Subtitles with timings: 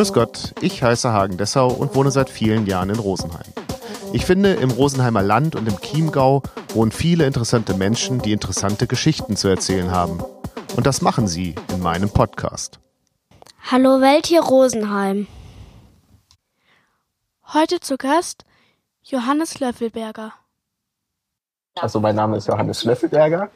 [0.00, 3.52] Grüß Gott, ich heiße Hagen Dessau und wohne seit vielen Jahren in Rosenheim.
[4.14, 6.42] Ich finde, im Rosenheimer Land und im Chiemgau
[6.72, 10.24] wohnen viele interessante Menschen, die interessante Geschichten zu erzählen haben.
[10.74, 12.80] Und das machen sie in meinem Podcast.
[13.70, 15.26] Hallo Welt hier Rosenheim.
[17.52, 18.46] Heute zu Gast
[19.02, 20.32] Johannes Löffelberger.
[21.78, 23.50] Also mein Name ist Johannes Löffelberger.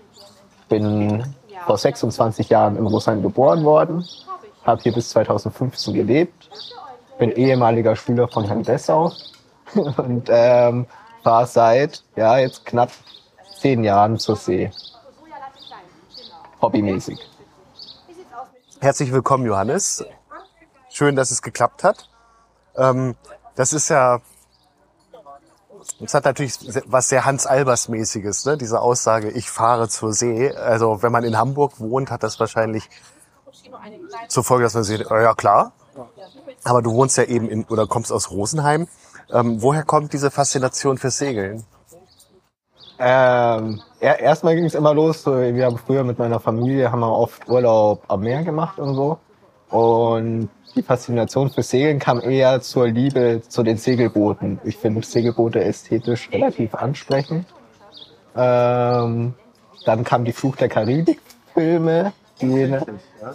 [0.68, 1.24] Bin
[1.64, 4.04] vor 26 Jahren in Rosenheim geboren worden,
[4.64, 6.50] habe hier bis 2015 gelebt,
[7.18, 9.12] bin ehemaliger Schüler von Herrn Dessau
[9.74, 10.86] und ähm,
[11.22, 12.90] war seit ja jetzt knapp
[13.58, 14.70] zehn Jahren zur See.
[16.60, 17.18] Hobbymäßig.
[18.80, 20.04] Herzlich willkommen, Johannes.
[20.90, 22.08] Schön, dass es geklappt hat.
[22.76, 23.16] Ähm,
[23.54, 24.20] das ist ja,
[26.00, 26.54] das hat natürlich
[26.86, 28.56] was sehr Hans-Albers-mäßiges, ne?
[28.56, 30.50] diese Aussage, ich fahre zur See.
[30.50, 32.88] Also wenn man in Hamburg wohnt, hat das wahrscheinlich
[34.28, 35.72] zur Folge, dass man sieht, oh ja klar,
[36.64, 38.88] aber du wohnst ja eben in, oder kommst aus Rosenheim.
[39.32, 41.64] Ähm, woher kommt diese Faszination fürs Segeln?
[42.98, 45.26] Ähm, ja, erstmal ging es immer los.
[45.26, 49.18] Wir haben früher mit meiner Familie haben wir oft Urlaub am Meer gemacht und so.
[49.70, 54.60] Und die Faszination für Segeln kam eher zur Liebe zu den Segelbooten.
[54.64, 57.46] Ich finde Segelboote ästhetisch relativ ansprechend.
[58.36, 59.34] Ähm,
[59.84, 62.76] dann kam die Fluch der Karibik-Filme, die,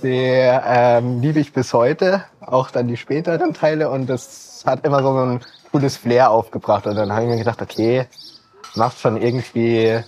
[0.04, 5.02] die ähm, liebe ich bis heute, auch dann die späteren Teile und das hat immer
[5.02, 8.08] so ein cooles Flair aufgebracht und dann habe ich mir gedacht, okay,
[8.76, 10.00] macht schon irgendwie,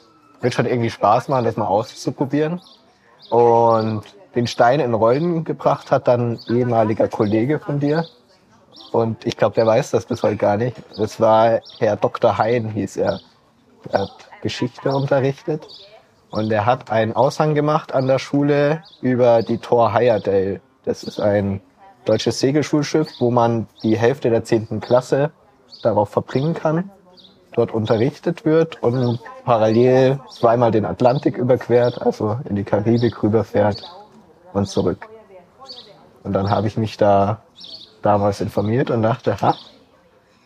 [0.42, 2.62] wird schon irgendwie Spaß machen, das mal auszuprobieren
[3.30, 4.04] und
[4.36, 8.06] den Stein in Rollen gebracht hat dann ehemaliger Kollege von dir.
[8.92, 10.76] Und ich glaube, der weiß das bis heute gar nicht.
[10.98, 12.38] Das war Herr Dr.
[12.38, 13.20] Hein, hieß er.
[13.90, 15.68] Er hat Geschichte unterrichtet.
[16.32, 20.62] Und er hat einen Aushang gemacht an der Schule über die Tor Heyerdahl.
[20.86, 21.62] Das ist ein
[22.06, 25.31] deutsches Segelschulschiff, wo man die Hälfte der zehnten Klasse
[25.84, 26.90] darauf verbringen kann,
[27.53, 33.84] dort unterrichtet wird und parallel zweimal den Atlantik überquert, also in die Karibik rüberfährt
[34.53, 35.09] und zurück.
[36.24, 37.42] Und dann habe ich mich da
[38.02, 39.56] damals informiert und dachte, ha,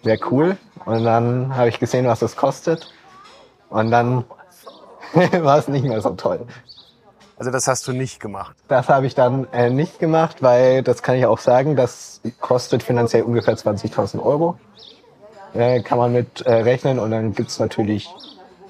[0.03, 0.57] wäre cool.
[0.85, 2.91] Und dann habe ich gesehen, was das kostet.
[3.69, 4.23] Und dann
[5.44, 6.42] war es nicht mehr so toll.
[7.38, 8.56] Also das hast du nicht gemacht?
[8.68, 12.81] Das habe ich dann äh, nicht gemacht, weil, das kann ich auch sagen, das kostet
[12.81, 14.58] finanziell ungefähr 20.000 Euro.
[15.53, 18.09] Äh, kann man mit äh, rechnen und dann gibt's natürlich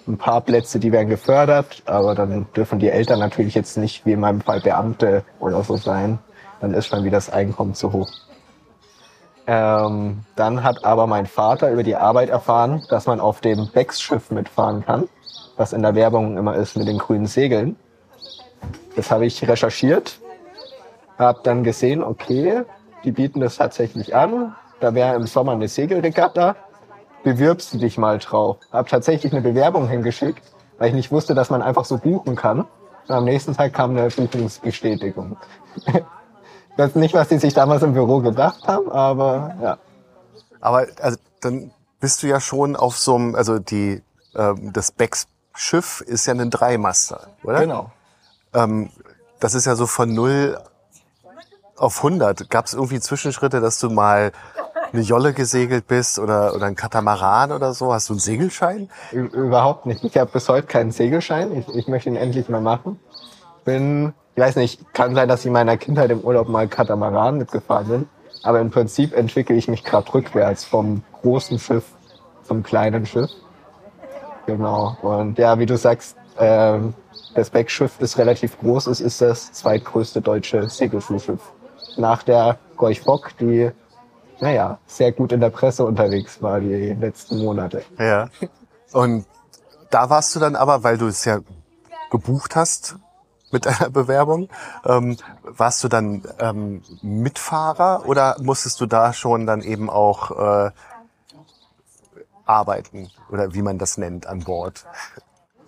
[0.08, 4.14] ein paar Plätze, die werden gefördert, aber dann dürfen die Eltern natürlich jetzt nicht, wie
[4.14, 6.20] in meinem Fall, Beamte oder so sein.
[6.62, 8.10] Dann ist schon wieder das Einkommen zu hoch.
[9.48, 14.32] Ähm, dann hat aber mein Vater über die Arbeit erfahren, dass man auf dem Becks-Schiff
[14.32, 15.08] mitfahren kann,
[15.58, 17.76] was in der Werbung immer ist mit den grünen Segeln.
[18.96, 20.20] Das habe ich recherchiert,
[21.18, 22.64] habe dann gesehen, okay,
[23.04, 24.56] die bieten das tatsächlich an.
[24.80, 26.56] Da wäre im Sommer eine Segelregatta
[27.26, 28.58] bewirbst du dich mal drauf.
[28.72, 30.44] Hab tatsächlich eine Bewerbung hingeschickt,
[30.78, 32.62] weil ich nicht wusste, dass man einfach so buchen kann.
[33.08, 35.36] Und am nächsten Tag kam eine Buchungsbestätigung.
[36.78, 39.78] das ist nicht, was die sich damals im Büro gedacht haben, aber ja.
[40.62, 44.04] Aber also, dann bist du ja schon auf so einem, also die
[44.36, 47.62] ähm, das Becks Schiff ist ja ein Dreimaster, oder?
[47.62, 47.92] Genau.
[48.54, 48.90] Ähm,
[49.40, 50.58] das ist ja so von null
[51.78, 52.50] auf 100.
[52.50, 54.32] Gab es irgendwie Zwischenschritte, dass du mal
[54.92, 57.94] eine Jolle gesegelt bist oder, oder ein Katamaran oder so?
[57.94, 58.90] Hast du einen Segelschein?
[59.12, 60.04] Überhaupt nicht.
[60.04, 61.56] Ich habe bis heute keinen Segelschein.
[61.58, 63.00] Ich, ich möchte ihn endlich mal machen.
[63.66, 67.38] Bin, ich weiß nicht, kann sein, dass ich in meiner Kindheit im Urlaub mal Katamaran
[67.38, 68.10] mitgefahren bin.
[68.44, 71.86] Aber im Prinzip entwickle ich mich gerade rückwärts vom großen Schiff
[72.44, 73.32] zum kleinen Schiff.
[74.46, 74.98] Genau.
[75.02, 76.94] Und ja, wie du sagst, ähm,
[77.34, 78.88] das Beckschiff ist relativ groß.
[78.88, 81.42] Es ist das zweitgrößte deutsche Segelschulschiff.
[81.98, 83.72] Nach der Gorch Fock, die
[84.40, 87.84] naja, sehr gut in der Presse unterwegs war die letzten Monate.
[87.98, 88.30] Ja.
[88.92, 89.26] Und
[89.90, 91.40] da warst du dann aber, weil du es ja
[92.12, 92.96] gebucht hast
[93.52, 94.50] mit deiner Bewerbung,
[94.86, 100.72] ähm, warst du dann ähm, Mitfahrer oder musstest du da schon dann eben auch äh,
[102.46, 104.86] arbeiten oder wie man das nennt an Bord?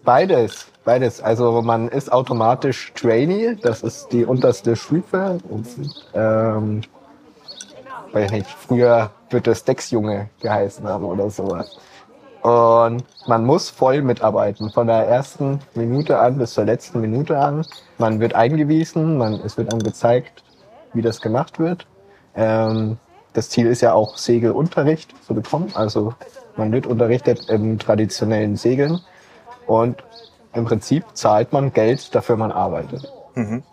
[0.03, 1.21] Beides, beides.
[1.21, 5.39] Also man ist automatisch Trainee, das ist die unterste Stufe.
[6.13, 6.81] Ähm,
[8.13, 11.77] weil nicht, früher wird das Decksjunge geheißen haben oder sowas.
[12.41, 17.65] Und man muss voll mitarbeiten, von der ersten Minute an bis zur letzten Minute an.
[17.97, 20.43] Man wird eingewiesen, man, es wird einem gezeigt,
[20.93, 21.85] wie das gemacht wird.
[22.35, 22.97] Ähm,
[23.33, 25.71] das Ziel ist ja auch Segelunterricht zu bekommen.
[25.73, 26.13] Also
[26.57, 29.01] man wird unterrichtet im traditionellen Segeln
[29.65, 30.03] und
[30.53, 33.11] im Prinzip zahlt man Geld dafür, man arbeitet.
[33.35, 33.63] Mhm.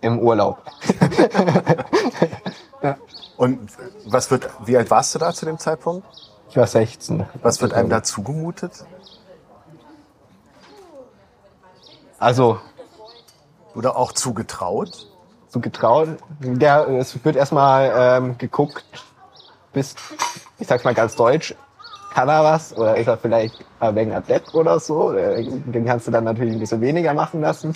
[0.00, 0.62] Im Urlaub.
[2.82, 2.96] ja.
[3.36, 3.70] Und
[4.06, 6.06] was wird, wie alt warst du da zu dem Zeitpunkt?
[6.48, 7.26] Ich war 16.
[7.42, 8.72] Was wird einem da zugemutet?
[12.18, 12.60] Also
[13.74, 15.10] Oder auch zugetraut?
[15.50, 16.08] so getraut.
[16.40, 18.84] Der, es wird erstmal ähm, geguckt,
[19.72, 19.94] bis,
[20.58, 21.54] ich sag's mal ganz deutsch,
[22.12, 25.12] kann er was oder ist er vielleicht ein wenig adept oder so.
[25.12, 27.74] Den kannst du dann natürlich ein bisschen weniger machen lassen.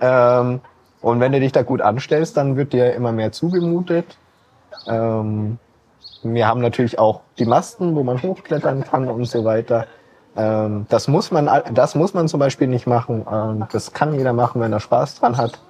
[0.00, 0.60] Ähm,
[1.00, 4.16] und wenn du dich da gut anstellst, dann wird dir immer mehr zugemutet.
[4.86, 5.58] Ähm,
[6.22, 9.86] wir haben natürlich auch die Masten, wo man hochklettern kann und so weiter.
[10.36, 13.26] Ähm, das muss man, das muss man zum Beispiel nicht machen.
[13.30, 15.60] Ähm, das kann jeder machen, wenn er Spaß dran hat.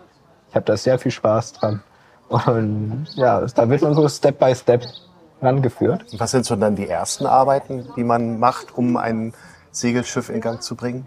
[0.50, 1.82] Ich habe da sehr viel Spaß dran.
[2.28, 4.82] Und ja, da wird man so Step by Step
[5.42, 6.04] rangeführt.
[6.18, 9.34] Was sind so dann die ersten Arbeiten, die man macht, um ein
[9.70, 11.06] Segelschiff in Gang zu bringen?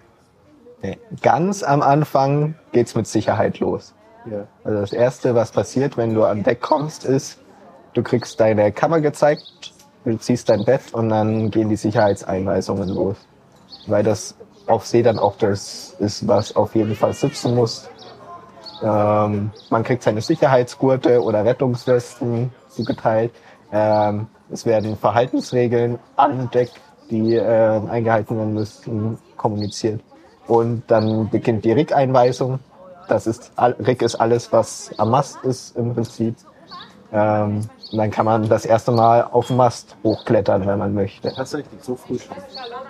[0.81, 3.93] Nee, Ganz am Anfang geht's mit Sicherheit los.
[4.63, 7.39] Also das erste, was passiert, wenn du an Deck kommst, ist,
[7.93, 9.73] du kriegst deine Kammer gezeigt,
[10.03, 13.17] du ziehst dein Bett und dann gehen die Sicherheitseinweisungen los.
[13.87, 14.35] Weil das
[14.67, 17.87] auf See dann auch das ist, was auf jeden Fall sitzen muss.
[18.81, 23.31] Ähm, man kriegt seine Sicherheitsgurte oder Rettungswesten zugeteilt.
[23.75, 26.69] Ähm, es werden Verhaltensregeln an Deck,
[27.09, 29.99] die äh, eingehalten werden müssen, kommuniziert.
[30.47, 32.59] Und dann beginnt die Rig-Einweisung.
[33.09, 36.35] Das ist, Rig ist alles, was am Mast ist im Prinzip.
[37.11, 41.33] Ähm, und dann kann man das erste Mal auf den Mast hochklettern, wenn man möchte.
[41.33, 42.37] Tatsächlich, so früh schon.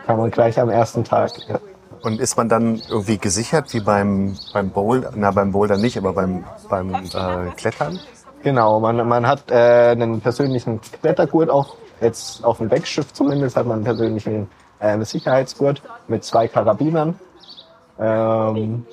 [0.05, 1.31] Kann man gleich am ersten Tag.
[1.47, 1.59] Ja.
[2.03, 5.11] Und ist man dann irgendwie gesichert, wie beim, beim Boulder?
[5.15, 7.99] Na, beim Boulder nicht, aber beim, beim äh, Klettern?
[8.45, 9.55] Genau, man, man hat äh,
[9.89, 15.81] einen persönlichen Klettergurt auch, jetzt auf dem Wegschiff zumindest hat man einen persönlichen äh, Sicherheitsgurt
[16.07, 17.19] mit zwei Karabinern.
[17.99, 18.85] Ähm,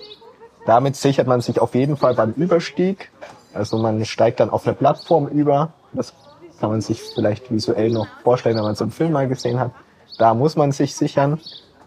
[0.64, 3.10] damit sichert man sich auf jeden Fall beim Überstieg.
[3.52, 5.75] Also man steigt dann auf eine Plattform über.
[5.93, 6.14] Das
[6.58, 9.72] kann man sich vielleicht visuell noch vorstellen, wenn man so einen Film mal gesehen hat.
[10.16, 11.38] Da muss man sich sichern.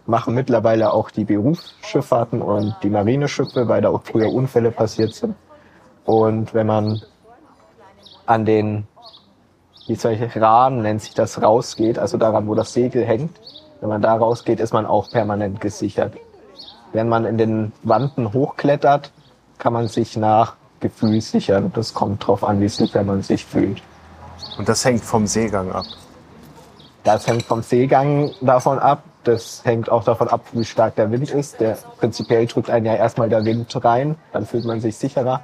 [0.06, 5.34] Machen mittlerweile auch die Berufsschifffahrten und die Marineschiffe, weil da auch früher Unfälle passiert sind.
[6.04, 7.02] Und wenn man
[8.26, 8.86] an den,
[9.86, 13.40] wie soll ich, Rahmen nennt sich das, rausgeht, also daran, wo das Segel hängt,
[13.80, 16.14] wenn man da rausgeht, ist man auch permanent gesichert.
[16.92, 19.12] Wenn man in den Wanden hochklettert,
[19.58, 21.72] kann man sich nach Gefühl sichern.
[21.74, 23.82] Das kommt drauf an, wie sicher man sich fühlt.
[24.58, 25.84] Und das hängt vom Seegang ab.
[27.04, 29.02] Das hängt vom Seegang davon ab.
[29.24, 31.60] Das hängt auch davon ab, wie stark der Wind ist.
[31.60, 35.42] Der prinzipiell drückt einen ja erstmal der Wind rein, dann fühlt man sich sicherer.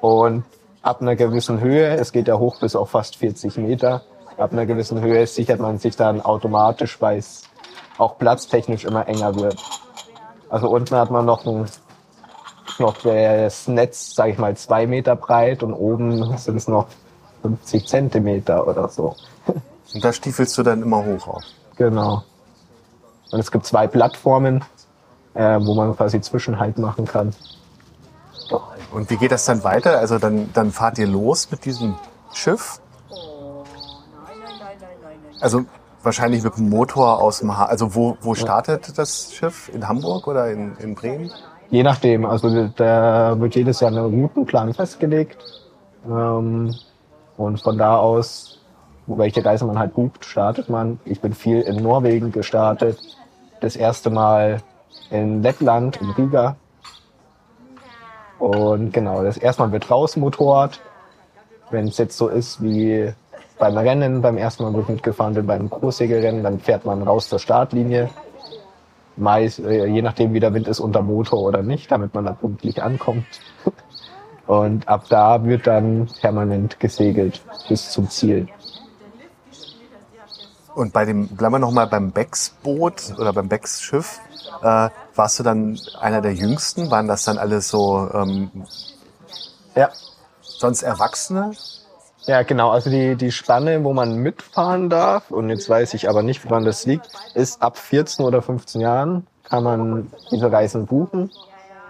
[0.00, 0.44] Und
[0.84, 4.02] ab einer gewissen Höhe, es geht ja hoch bis auf fast 40 Meter,
[4.36, 7.44] ab einer gewissen Höhe sichert man sich dann automatisch, weil es
[7.98, 9.56] auch platztechnisch immer enger wird.
[10.50, 11.66] Also unten hat man noch ein
[12.78, 16.86] noch das Netz, sage ich mal, zwei Meter breit und oben sind es noch
[17.42, 19.14] 50 Zentimeter oder so.
[19.94, 21.42] Und da stiefelst du dann immer hoch auf.
[21.76, 22.24] Genau.
[23.30, 24.64] Und es gibt zwei Plattformen,
[25.34, 27.32] äh, wo man quasi Zwischenhalt machen kann.
[28.92, 29.98] Und wie geht das dann weiter?
[29.98, 31.96] Also dann, dann fahrt ihr los mit diesem
[32.32, 32.80] Schiff?
[35.40, 35.64] Also
[36.02, 39.70] wahrscheinlich mit dem Motor aus dem ha Also wo, wo startet das Schiff?
[39.74, 41.30] In Hamburg oder in, in Bremen?
[41.70, 45.38] Je nachdem, also da wird jedes Jahr ein Routenplan festgelegt.
[46.06, 46.74] Ähm,
[47.36, 48.60] und von da aus,
[49.06, 51.00] welche Reise man halt bucht, startet man.
[51.04, 52.98] Ich bin viel in Norwegen gestartet.
[53.60, 54.62] Das erste Mal
[55.10, 56.56] in Lettland, in Riga.
[58.38, 60.80] Und genau, das erste Mal wird rausmotort.
[61.70, 63.12] Wenn es jetzt so ist wie
[63.58, 67.28] beim Rennen, beim ersten Mal, wo ich mitgefahren bin, beim Großsegelrennen, dann fährt man raus
[67.28, 68.10] zur Startlinie.
[69.16, 72.32] Meist, äh, je nachdem, wie der Wind ist, unter Motor oder nicht, damit man da
[72.32, 73.26] pünktlich ankommt.
[74.46, 78.48] Und ab da wird dann permanent gesegelt bis zum Ziel.
[80.74, 84.20] Und bei dem, bleiben wir nochmal beim Becks-Boot oder beim Becks-Schiff.
[84.62, 86.90] Äh, warst du dann einer der Jüngsten?
[86.90, 88.50] Waren das dann alles so ähm,
[89.74, 89.90] Ja,
[90.40, 91.52] sonst Erwachsene?
[92.26, 92.70] Ja, genau.
[92.70, 96.64] Also die, die Spanne, wo man mitfahren darf, und jetzt weiß ich aber nicht, woran
[96.64, 101.30] das liegt, ist ab 14 oder 15 Jahren kann man diese Reisen buchen.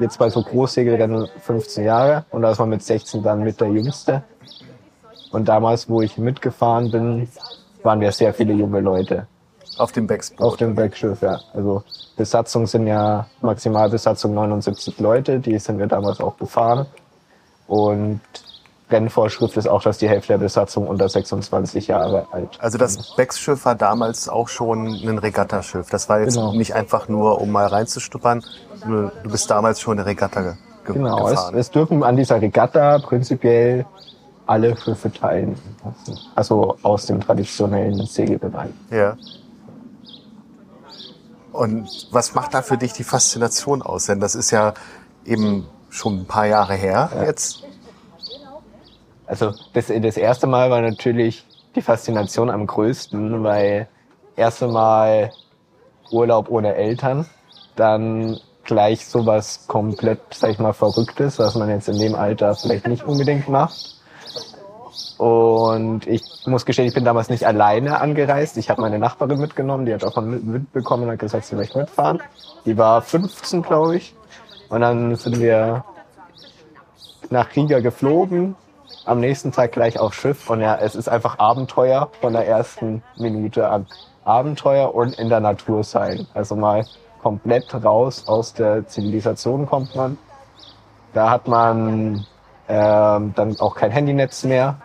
[0.00, 3.68] Jetzt bei so Großsegelrennen 15 Jahre und da ist man mit 16 dann mit der
[3.68, 4.24] Jüngste.
[5.30, 7.28] Und damals, wo ich mitgefahren bin,
[7.84, 9.28] waren wir sehr viele junge Leute
[9.78, 10.40] Auf dem Becks-Boot.
[10.46, 11.40] auf dem Bergschiff, ja.
[11.52, 11.82] Also
[12.16, 16.86] Besatzung sind ja Maximalbesatzung 79 Leute, die sind wir damals auch gefahren.
[17.66, 18.20] Und
[18.90, 22.50] Rennvorschrift ist auch, dass die Hälfte der Besatzung unter 26 Jahre alt.
[22.60, 25.88] Also das Becks-Schiff war damals auch schon ein Regattaschiff.
[25.90, 26.52] Das war jetzt Genau.
[26.52, 28.44] nicht einfach nur, um mal reinzustuppern.
[28.86, 30.52] Du du bist damals schon eine Regatta ge
[30.84, 31.54] ge Genau, es, gefahren.
[31.56, 33.86] es dürfen an dieser Regatta prinzipiell
[34.46, 35.56] alle Schiffe teilen.
[36.34, 38.70] Also aus dem traditionellen Segelbereich.
[38.90, 39.16] Ja.
[41.54, 44.06] Und was macht da für dich die Faszination aus?
[44.06, 44.74] Denn das ist ja
[45.24, 47.22] eben schon ein paar Jahre her Ja.
[47.24, 47.62] jetzt.
[49.26, 51.46] Also das, das erste Mal war natürlich
[51.76, 53.88] die Faszination am größten, weil
[54.36, 55.30] erste Mal
[56.10, 57.24] Urlaub ohne Eltern,
[57.76, 62.88] dann gleich sowas komplett, sag ich mal, Verrücktes, was man jetzt in dem Alter vielleicht
[62.88, 63.96] nicht unbedingt macht.
[65.18, 68.56] Und ich muss gestehen, ich bin damals nicht alleine angereist.
[68.56, 71.56] Ich habe meine Nachbarin mitgenommen, die hat auch von Wind bekommen und hat gesagt, sie
[71.56, 72.20] möchte mitfahren.
[72.64, 74.14] Die war 15, glaube ich.
[74.68, 75.84] Und dann sind wir
[77.30, 78.56] nach Riga geflogen,
[79.04, 83.02] am nächsten Tag gleich aufs Schiff und ja, es ist einfach Abenteuer von der ersten
[83.16, 83.86] Minute an.
[84.24, 86.26] Abenteuer und in der Natur sein.
[86.32, 86.86] Also mal
[87.22, 90.18] komplett raus aus der Zivilisation kommt man.
[91.12, 92.26] Da hat man
[92.68, 94.76] ähm, dann auch kein Handynetz mehr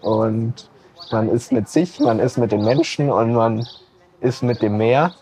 [0.00, 0.68] und
[1.10, 3.66] man ist mit sich, man ist mit den Menschen und man
[4.20, 5.12] ist mit dem Meer,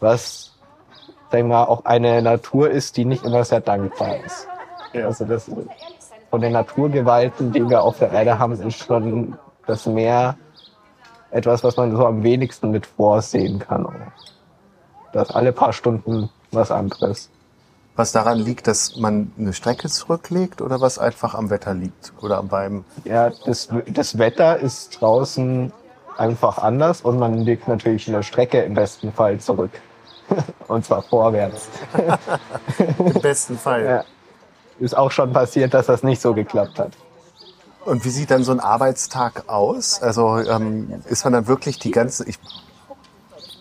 [0.00, 0.56] was
[1.30, 4.48] sag ich mal, auch eine Natur ist, die nicht immer sehr dankbar ist.
[4.94, 5.50] Also das
[6.30, 10.36] von den Naturgewalten, die wir auf der Erde haben, ist schon das Meer
[11.30, 13.86] etwas, was man so am wenigsten mit vorsehen kann.
[15.12, 17.30] Das alle paar Stunden was anderes.
[17.96, 22.42] Was daran liegt, dass man eine Strecke zurücklegt oder was einfach am Wetter liegt oder
[22.42, 25.72] beim Ja, das, das Wetter ist draußen
[26.18, 29.70] einfach anders und man legt natürlich eine Strecke im besten Fall zurück.
[30.68, 31.68] Und zwar vorwärts.
[32.98, 33.84] im besten Fall.
[33.84, 34.04] Ja.
[34.80, 36.92] Ist auch schon passiert, dass das nicht so geklappt hat.
[37.84, 40.02] Und wie sieht dann so ein Arbeitstag aus?
[40.02, 42.38] Also ähm, ist man dann wirklich die ganze, ich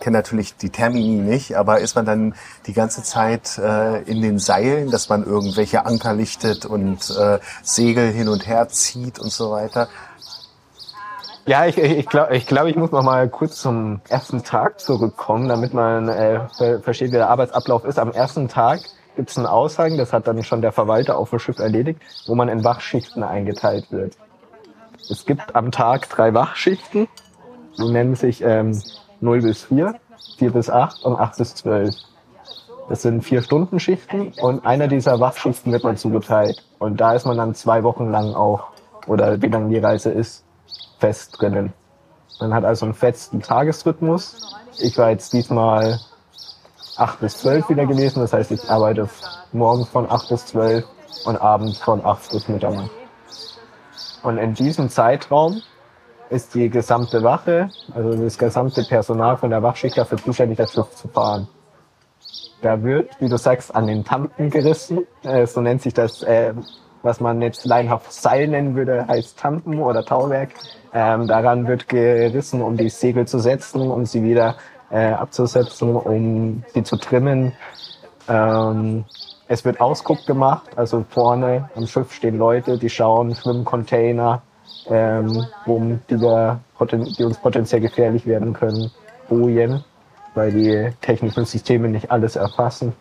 [0.06, 2.36] kenne natürlich die Termini nicht, aber ist man dann
[2.68, 8.12] die ganze Zeit äh, in den Seilen, dass man irgendwelche Anker lichtet und äh, Segel
[8.12, 9.88] hin und her zieht und so weiter?
[11.48, 15.50] Ja, ich, ich, glaube, ich, glaub, ich muss noch mal kurz zum ersten Tag zurückkommen,
[15.50, 17.98] damit man äh, ver versteht, wie der Arbeitsablauf ist.
[17.98, 18.82] Am ersten Tag
[19.16, 22.36] gibt es einen Aushang, das hat dann schon der Verwalter auf dem Schiff erledigt, wo
[22.36, 24.18] man in Wachschichten eingeteilt wird.
[25.10, 27.08] Es gibt am Tag drei Wachschichten,
[27.80, 28.80] die nennen sich ähm,
[29.22, 29.96] 0 bis 4,
[30.38, 31.96] 4 bis 8 und 8 bis 12.
[32.88, 36.64] Das sind vier Stunden Schichten und einer dieser Wachschichten wird man zugeteilt.
[36.78, 38.68] Und da ist man dann zwei Wochen lang auch,
[39.08, 40.44] oder wie lang die Reise ist,
[41.00, 41.74] fest drinnen.
[42.40, 44.56] Man hat also einen festen Tagesrhythmus.
[44.80, 46.00] Ich war jetzt diesmal
[46.98, 49.10] 8 bis 12 wieder gewesen, das heißt, ich arbeite
[49.52, 50.86] morgens von 8 bis 12
[51.26, 52.92] und abends von 8 bis Mitternacht.
[54.22, 55.62] Und in diesem Zeitraum
[56.30, 60.90] ist die gesamte Wache, also das gesamte Personal von der Wachschicht dafür zuständig, das Schiff
[60.96, 61.48] zu fahren.
[62.62, 65.06] Da wird, wie du sagst, an den Tampen gerissen.
[65.24, 66.54] Äh, so nennt sich das, äh,
[67.04, 70.50] was man jetzt laienhaft Seil nennen würde, heißt Tampen oder Tauwerk.
[70.94, 74.56] Ähm, daran wird gerissen, um die Segel zu setzen, um sie wieder
[74.90, 77.54] äh, abzusetzen, um sie zu trimmen.
[78.28, 79.06] Ähm,
[79.48, 84.42] es wird Ausguck gemacht, also vorne am Schiff stehen Leute, die schauen, Schwimmcontainer,
[84.88, 85.80] ähm, wo
[86.10, 86.16] die,
[86.78, 88.92] poten- die uns potenziell gefährlich werden können,
[89.28, 89.84] Bojen,
[90.34, 92.94] weil die technischen Systeme nicht alles erfassen.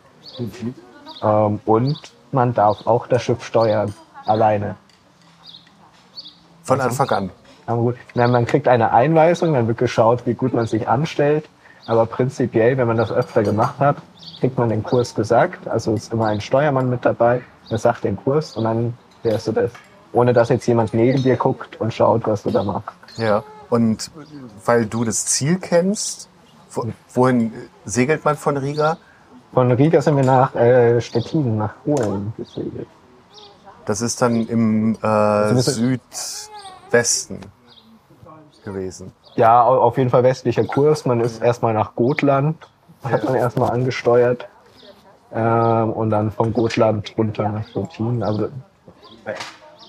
[1.21, 1.97] Ähm, und
[2.31, 3.93] man darf auch das Schiff steuern,
[4.25, 4.75] alleine.
[6.63, 7.29] Von Anfang an.
[7.67, 11.47] Aber gut, na, man kriegt eine Einweisung, dann wird geschaut, wie gut man sich anstellt.
[11.87, 13.97] Aber prinzipiell, wenn man das öfter gemacht hat,
[14.39, 15.67] kriegt man den Kurs gesagt.
[15.67, 19.51] Also ist immer ein Steuermann mit dabei, der sagt den Kurs und dann fährst du
[19.51, 19.71] das.
[20.15, 22.95] Ohne dass jetzt jemand neben dir guckt und schaut, was du da machst.
[23.17, 23.43] Ja.
[23.69, 24.09] Und
[24.65, 26.29] weil du das Ziel kennst,
[26.71, 27.51] wo, wohin
[27.83, 28.97] segelt man von Riga?
[29.53, 32.87] Von Riga sind wir nach äh, Stettin, nach Polen gesegelt.
[33.85, 35.99] Das ist dann im äh, sind-
[36.89, 37.39] Südwesten
[38.63, 39.11] gewesen.
[39.35, 41.05] Ja, au- auf jeden Fall westlicher Kurs.
[41.05, 42.55] Man ist erstmal nach Gotland,
[43.03, 44.47] hat man erstmal angesteuert.
[45.33, 48.23] Ähm, und dann von Gotland runter nach Stettin.
[48.23, 48.47] Also,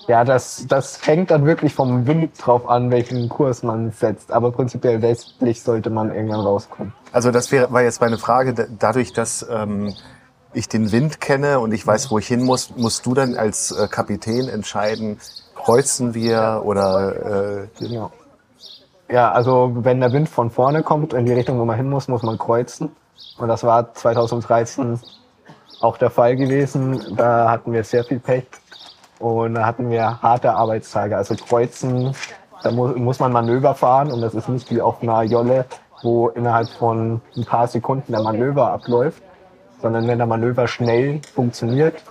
[0.07, 4.31] ja, das, das hängt dann wirklich vom Wind drauf an, welchen Kurs man setzt.
[4.31, 6.93] Aber prinzipiell westlich sollte man irgendwann rauskommen.
[7.11, 8.53] Also das wäre, war jetzt meine Frage.
[8.53, 9.93] Da- Dadurch, dass ähm,
[10.53, 13.71] ich den Wind kenne und ich weiß, wo ich hin muss, musst du dann als
[13.71, 15.19] äh, Kapitän entscheiden,
[15.55, 18.11] kreuzen wir oder äh, Genau.
[19.09, 22.07] Ja, also wenn der Wind von vorne kommt in die Richtung, wo man hin muss,
[22.09, 22.89] muss man kreuzen.
[23.37, 24.99] Und das war 2013
[25.79, 27.15] auch der Fall gewesen.
[27.15, 28.45] Da hatten wir sehr viel Pech
[29.19, 31.17] und da hatten wir harte Arbeitstage.
[31.17, 32.15] Also kreuzen,
[32.63, 35.65] da mu muss man Manöver fahren und das ist nicht wie auf einer Jolle,
[36.03, 39.21] wo innerhalb von ein paar Sekunden der Manöver abläuft,
[39.81, 42.01] sondern wenn der Manöver schnell funktioniert,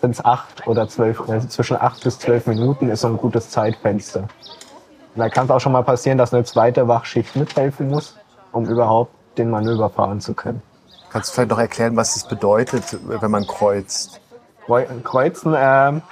[0.00, 3.50] sind es acht oder zwölf, also zwischen acht bis zwölf Minuten ist so ein gutes
[3.50, 4.20] Zeitfenster.
[4.20, 8.16] Und da kann es auch schon mal passieren, dass eine zweite Wachschicht mithelfen muss,
[8.52, 10.62] um überhaupt den Manöver fahren zu können.
[11.10, 14.20] Kannst du vielleicht noch erklären, was es bedeutet, wenn man kreuzt?
[15.04, 16.02] Kreuzen, ähm,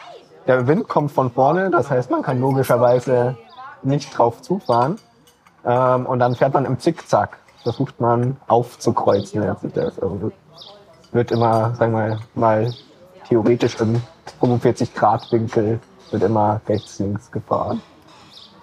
[0.47, 3.37] der Wind kommt von vorne, das heißt, man kann logischerweise
[3.83, 4.99] nicht drauf zufahren.
[5.65, 7.39] Ähm, und dann fährt man im Zickzack.
[7.63, 9.99] Versucht man aufzukreuzen, nennt sich das.
[9.99, 10.33] Also
[11.13, 12.75] wird immer, sagen wir mal,
[13.29, 14.03] theoretisch im
[14.41, 17.81] 45-Grad-Winkel wird immer rechts, links gefahren.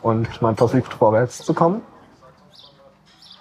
[0.01, 1.81] Und man versucht vorwärts zu kommen.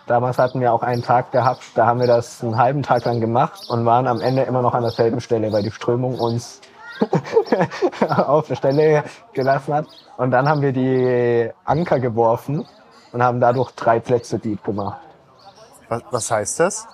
[0.06, 3.20] Damals hatten wir auch einen Tag gehabt, da haben wir das einen halben Tag lang
[3.20, 6.60] gemacht und waren am Ende immer noch an derselben Stelle, weil die Strömung uns
[8.08, 9.86] auf der Stelle gelassen hat.
[10.16, 12.66] Und dann haben wir die Anker geworfen
[13.12, 15.00] und haben dadurch drei Plätze deep gemacht.
[15.88, 16.86] Was, was heißt das?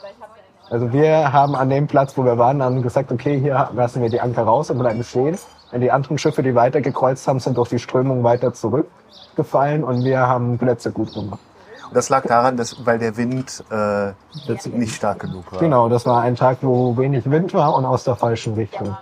[0.69, 4.09] Also wir haben an dem Platz, wo wir waren, dann gesagt, okay, hier lassen wir
[4.09, 5.39] die Anker raus und bleiben stehen.
[5.73, 10.05] Und die anderen Schiffe, die weiter gekreuzt haben, sind durch die Strömung weiter zurückgefallen und
[10.05, 11.41] wir haben Plätze gut gemacht.
[11.89, 14.13] Und das lag daran, dass, weil der Wind äh,
[14.71, 15.61] nicht stark genug war.
[15.61, 18.97] Genau, das war ein Tag, wo wenig Wind war und aus der falschen Richtung.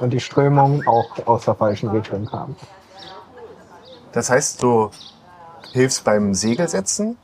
[0.00, 2.56] Und die Strömung auch aus der falschen Richtung kam.
[4.12, 4.90] Das heißt, du
[5.72, 7.16] hilfst beim Segelsetzen,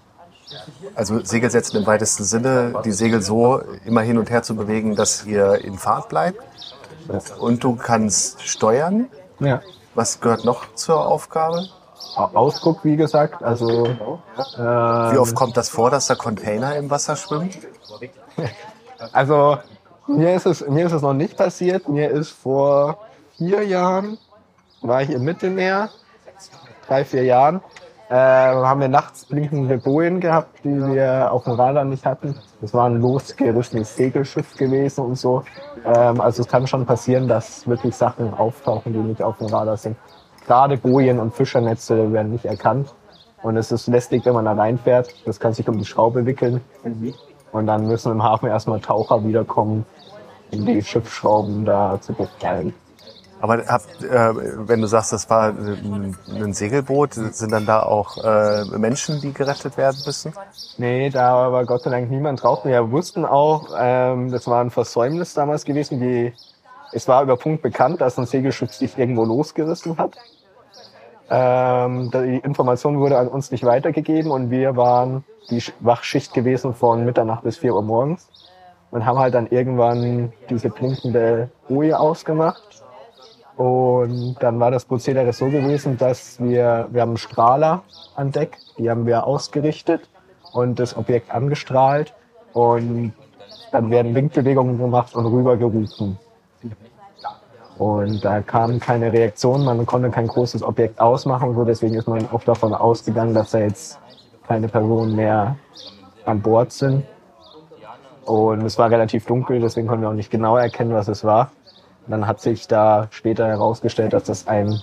[0.95, 5.25] also Segelsetzen im weitesten Sinne, die Segel so immer hin und her zu bewegen, dass
[5.25, 6.39] ihr in Fahrt bleibt.
[7.39, 9.09] Und du kannst steuern.
[9.41, 9.61] Ja.
[9.95, 11.67] Was gehört noch zur Aufgabe?
[12.15, 13.43] Ausguck, wie gesagt.
[13.43, 13.89] Also
[14.57, 17.51] Wie oft kommt das vor, dass da Container im Wasser schwimmen?
[19.13, 19.59] Also
[20.09, 21.89] mir ist es mir ist es noch nicht passiert.
[21.89, 22.99] Mir ist vor
[23.37, 24.19] vier Jahren
[24.83, 25.91] war ich im Mittelmeer,
[26.87, 27.61] drei vier Jahren,
[28.09, 32.37] äh, haben wir nachts blinkende Bojen gehabt, die wir auf dem Radar nicht hatten.
[32.61, 35.43] Das war ein losgerüstetes Segelschiff gewesen und so.
[35.85, 39.77] Ähm, also es kann schon passieren, dass wirklich Sachen auftauchen, die nicht auf dem Radar
[39.77, 39.97] sind.
[40.47, 42.95] Gerade Bojen und Fischernetze werden nicht erkannt.
[43.43, 45.13] Und es ist lästig, wenn man da reinfährt.
[45.25, 46.61] Das kann sich um die Schraube wickeln.
[47.53, 49.85] Und dann müssen im Hafen erstmal Taucher wiederkommen,
[50.53, 52.75] um die Schiffsschrauben da zu befreien.
[53.39, 58.17] Aber habt, äh, wenn du sagst, das war ein, ein Segelboot, sind dann da auch
[58.25, 60.33] äh, Menschen, die gerettet werden müssen?
[60.79, 62.65] Nee, da war Gott sei Dank niemand drauf.
[62.65, 66.01] Wir wussten auch, ähm, das war ein Versäumnis damals gewesen.
[66.01, 66.33] Die,
[66.93, 70.17] es war über Punkt bekannt, dass ein Segelschiff sich irgendwo losgerissen hat.
[71.29, 76.73] Ähm, die Information wurde an uns nicht weitergegeben und wir waren die Sch- Wachschicht gewesen
[76.73, 78.29] von Mitternacht bis 4 Uhr morgens
[78.97, 82.83] und haben halt dann irgendwann diese blinkende Boje ausgemacht.
[83.59, 87.83] Und dann war das Prozedere so gewesen, dass wir, wir haben Strahler
[88.15, 90.09] an Deck, die haben wir ausgerichtet
[90.55, 92.15] und das Objekt angestrahlt
[92.55, 93.13] und
[93.71, 96.19] dann werden Winkbewegungen gemacht und rübergerufen.
[97.77, 102.27] Und da kam keine Reaktion, man konnte kein großes Objekt ausmachen so, deswegen ist man
[102.31, 103.99] auch davon ausgegangen, dass da jetzt
[104.49, 105.57] keine Personen mehr
[106.25, 107.05] an Bord sind.
[108.27, 111.53] Und es war relativ dunkel, deswegen konnten wir auch nicht genau erkennen, was es war.
[112.07, 114.81] Und dann hat sich da später herausgestellt, dass das ein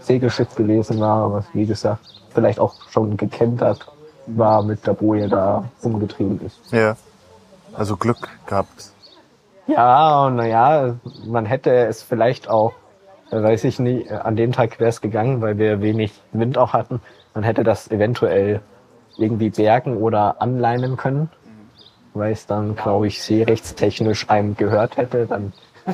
[0.00, 3.90] Segelschiff gewesen war, was wie gesagt vielleicht auch schon gekentert
[4.26, 6.72] war, mit der Boje da umgetrieben ist.
[6.72, 6.96] Ja.
[7.74, 8.92] Also Glück gehabt.
[9.66, 10.94] Ja, und naja,
[11.26, 12.72] man hätte es vielleicht auch,
[13.30, 17.00] weiß ich nicht, an dem Tag wäre es gegangen, weil wir wenig Wind auch hatten.
[17.34, 18.60] Man hätte das eventuell
[19.16, 21.28] irgendwie bergen oder anleinen können,
[22.14, 25.26] weil es dann, glaube ich, seerechtstechnisch einem gehört hätte.
[25.26, 25.52] Dann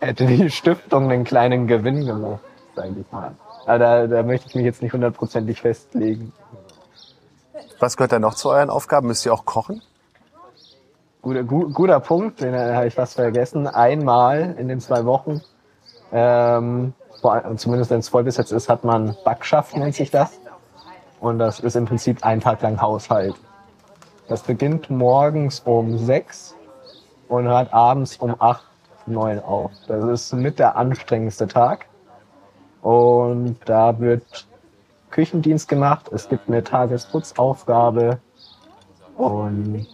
[0.00, 2.40] hätte die Stiftung einen kleinen Gewinn gemacht,
[2.74, 3.32] sage ich mal.
[3.66, 6.32] Aber da, da möchte ich mich jetzt nicht hundertprozentig festlegen.
[7.78, 9.08] Was gehört da noch zu euren Aufgaben?
[9.08, 9.82] Müsst ihr auch kochen?
[11.20, 13.66] Guter, gu, guter Punkt, den äh, habe ich fast vergessen.
[13.66, 15.40] Einmal in den zwei Wochen,
[16.12, 16.94] ähm,
[17.56, 20.32] zumindest wenn es voll besetzt ist, hat man Backschaft, nennt sich das.
[21.20, 23.36] Und das ist im Prinzip ein Tag lang Haushalt.
[24.28, 26.56] Das beginnt morgens um sechs
[27.28, 28.64] und hört abends um acht,
[29.06, 29.70] neun auf.
[29.88, 31.86] Das ist mit der anstrengendste Tag.
[32.82, 34.46] Und da wird
[35.10, 36.10] Küchendienst gemacht.
[36.12, 38.18] Es gibt eine Tagesputzaufgabe.
[39.16, 39.86] Und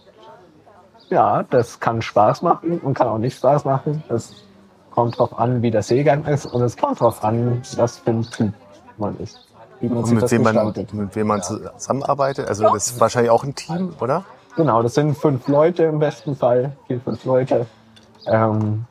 [1.09, 4.03] ja, das kann Spaß machen und kann auch nicht Spaß machen.
[4.09, 4.35] Das
[4.91, 8.23] kommt drauf an, wie der Seegang ist und es kommt drauf an, was für ein
[8.23, 8.53] Typ
[8.97, 9.48] man ist.
[9.79, 10.93] Wie man Und sich mit das wem, man, gestaltet.
[10.93, 12.47] mit wem man zusammenarbeitet?
[12.47, 14.23] Also das ist wahrscheinlich auch ein Team, oder?
[14.55, 17.65] Genau, das sind fünf Leute im besten Fall, vier, fünf Leute.
[18.25, 18.85] Ähm,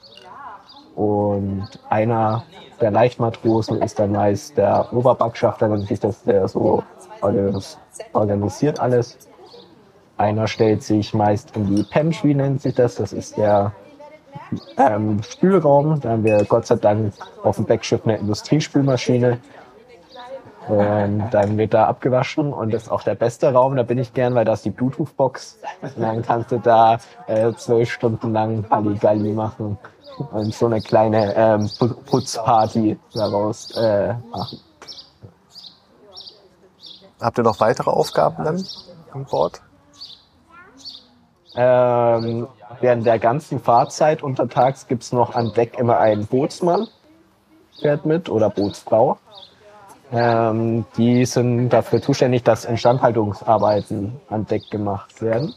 [0.95, 2.45] und einer
[2.81, 6.83] der Leichtmatrosen ist dann meist der Oberbackschafter, nennt sich das, der so
[7.21, 7.77] organis-
[8.13, 9.19] organisiert alles.
[10.17, 12.97] Einer stellt sich meist in die Pantry, nennt sich das.
[12.97, 13.73] Das ist der,
[14.77, 16.01] ähm, Spülraum.
[16.01, 19.39] Da haben wir Gott sei Dank auf dem Backschiff eine Industriespülmaschine.
[20.69, 24.13] Und dann wird da abgewaschen und das ist auch der beste Raum, da bin ich
[24.13, 25.59] gern, weil da ist die Bluetooth-Box.
[25.83, 29.79] Und dann kannst du da äh, zwölf Stunden lang Halligalli machen
[30.33, 34.61] und so eine kleine ähm, Pu- Putzparty daraus äh, machen.
[37.21, 38.65] Habt ihr noch weitere Aufgaben dann
[39.13, 39.63] an Bord?
[41.57, 42.47] Ähm,
[42.81, 46.89] während der ganzen Fahrzeit untertags gibt's noch an Deck immer einen Bootsmann,
[47.81, 49.19] fährt mit, oder Bootsfrau.
[50.11, 55.55] Ähm, die sind dafür zuständig, dass Instandhaltungsarbeiten an Deck gemacht werden.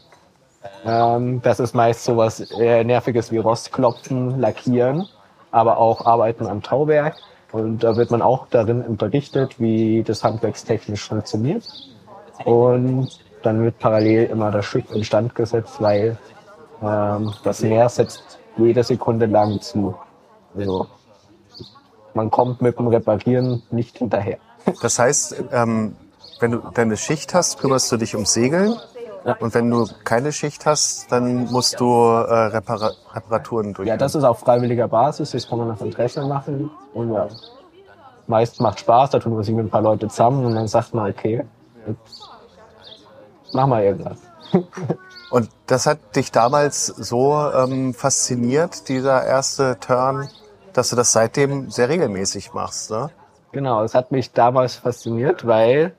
[0.84, 5.08] Ähm, das ist meist sowas äh, Nerviges wie Rostklopfen, Lackieren,
[5.50, 7.16] aber auch Arbeiten am Tauwerk.
[7.52, 11.64] Und da wird man auch darin unterrichtet, wie das handwerkstechnisch funktioniert.
[12.44, 13.08] Und
[13.42, 16.16] dann wird parallel immer das Schiff instand gesetzt, weil
[16.82, 19.94] ähm, das Meer setzt jede Sekunde lang zu.
[20.56, 20.86] Also
[22.14, 24.38] man kommt mit dem Reparieren nicht hinterher.
[24.80, 25.96] Das heißt, ähm,
[26.40, 28.76] wenn du deine Schicht hast, kümmerst du dich ums Segeln.
[29.24, 29.36] Ja.
[29.38, 33.86] Und wenn du keine Schicht hast, dann musst du äh, Repara Reparaturen durchführen.
[33.86, 36.70] Ja, das ist auf freiwilliger Basis, das kann man nach Interesse machen.
[36.92, 37.28] Und ja,
[38.26, 40.92] meist macht Spaß, da tun wir sich mit ein paar Leute zusammen und dann sagt
[40.94, 41.44] man, okay,
[41.86, 42.22] jetzt
[43.52, 44.18] mach mal irgendwas.
[45.30, 50.28] Und das hat dich damals so ähm, fasziniert, dieser erste Turn,
[50.72, 52.90] dass du das seitdem sehr regelmäßig machst.
[52.90, 53.10] Ne?
[53.52, 55.94] Genau, es hat mich damals fasziniert, weil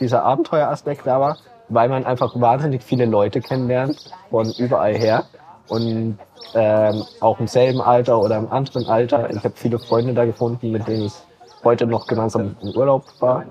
[0.00, 5.24] dieser Abenteueraspekt da war, weil man einfach wahnsinnig viele Leute kennenlernt von überall her
[5.68, 6.18] und
[6.54, 9.30] ähm, auch im selben Alter oder im anderen Alter.
[9.30, 11.14] Ich habe viele Freunde da gefunden, mit denen ich
[11.62, 13.44] heute noch gemeinsam im Urlaub war.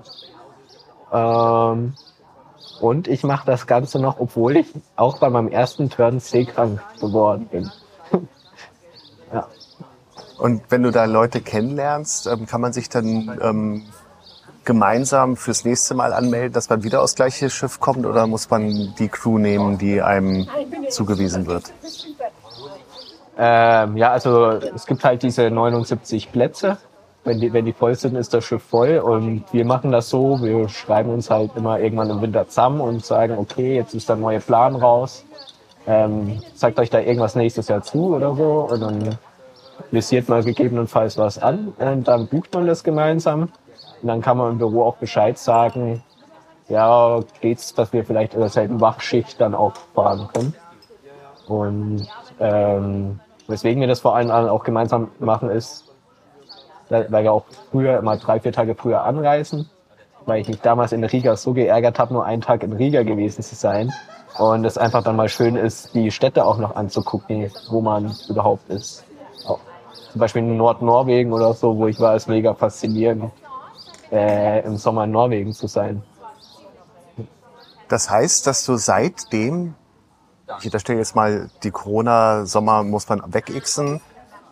[1.12, 1.94] Ähm,
[2.80, 7.46] und ich mache das Ganze noch, obwohl ich auch bei meinem ersten Turn seekrank geworden
[7.46, 7.70] bin.
[9.32, 9.46] ja.
[10.40, 13.82] Und wenn du da Leute kennenlernst, ähm, kann man sich dann ähm,
[14.64, 18.94] gemeinsam fürs nächste Mal anmelden, dass man wieder aufs gleiche Schiff kommt oder muss man
[18.98, 20.48] die Crew nehmen, die einem
[20.88, 21.72] zugewiesen wird?
[23.36, 26.78] Ähm, ja, also es gibt halt diese 79 Plätze.
[27.22, 28.98] Wenn die, wenn die voll sind, ist das Schiff voll.
[28.98, 33.04] Und wir machen das so, wir schreiben uns halt immer irgendwann im Winter zusammen und
[33.04, 35.24] sagen, okay, jetzt ist der neue Plan raus.
[35.86, 38.68] Ähm, sagt euch da irgendwas nächstes Jahr zu oder so.
[38.70, 39.18] Und dann
[39.90, 43.42] visiert man gegebenenfalls was an und dann bucht man das gemeinsam.
[44.02, 46.02] Und dann kann man im Büro auch Bescheid sagen,
[46.68, 50.54] ja, geht's, dass wir vielleicht in derselben Wachschicht dann auch fahren können.
[51.46, 52.06] Und
[52.38, 55.92] ähm, weswegen wir das vor allem auch gemeinsam machen, ist,
[56.88, 59.68] weil wir auch früher immer drei, vier Tage früher anreisen,
[60.26, 63.42] weil ich mich damals in Riga so geärgert habe, nur einen Tag in Riga gewesen
[63.42, 63.92] zu sein.
[64.38, 68.68] Und es einfach dann mal schön ist, die Städte auch noch anzugucken, wo man überhaupt
[68.68, 69.04] ist.
[70.10, 73.30] Zum Beispiel in Nordnorwegen oder so, wo ich war, ist mega faszinierend,
[74.10, 76.02] äh, im Sommer in Norwegen zu sein.
[77.88, 79.74] Das heißt, dass du seitdem,
[80.58, 84.00] ich unterstelle jetzt mal, die Corona-Sommer muss man wegixen,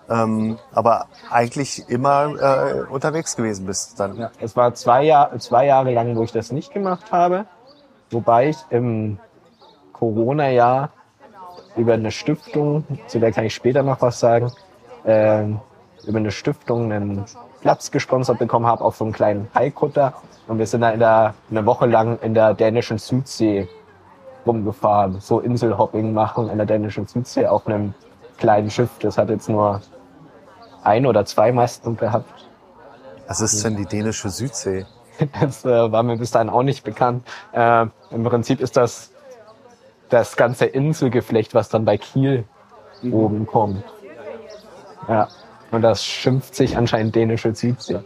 [0.09, 4.17] ähm, aber eigentlich immer äh, unterwegs gewesen bist dann.
[4.17, 7.47] Ja, es war zwei, Jahr, zwei Jahre lang, wo ich das nicht gemacht habe,
[8.11, 9.19] wobei ich im
[9.93, 10.91] Corona-Jahr
[11.77, 14.53] über eine Stiftung, zu der kann ich später noch was sagen,
[15.09, 15.61] ähm,
[16.07, 17.25] über eine Stiftung einen
[17.61, 20.13] Platz gesponsert bekommen habe auf so einem kleinen Haikutter
[20.47, 23.69] und wir sind da in der, eine Woche lang in der dänischen Südsee
[24.47, 27.95] rumgefahren, so Inselhopping machen in der dänischen Südsee auf einem
[28.37, 28.91] kleinen Schiff.
[29.01, 29.81] Das hat jetzt nur
[30.85, 32.47] ein oder zwei Masten gehabt.
[33.27, 34.87] Was ist denn die dänische Südsee?
[35.41, 37.27] Das äh, war mir bis dahin auch nicht bekannt.
[37.51, 39.11] Äh, Im Prinzip ist das
[40.11, 42.45] das ganze Inselgeflecht, was dann bei Kiel
[43.03, 43.83] oben kommt.
[45.09, 45.29] Ja.
[45.71, 48.01] Und das schimpft sich anscheinend dänische Südsee.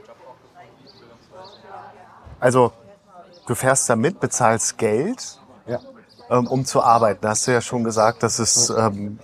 [2.41, 2.73] Also,
[3.47, 5.79] du fährst da mit, bezahlst Geld, Ja.
[6.31, 7.21] ähm, um zu arbeiten.
[7.23, 9.19] Da hast du ja schon gesagt, das ist ähm,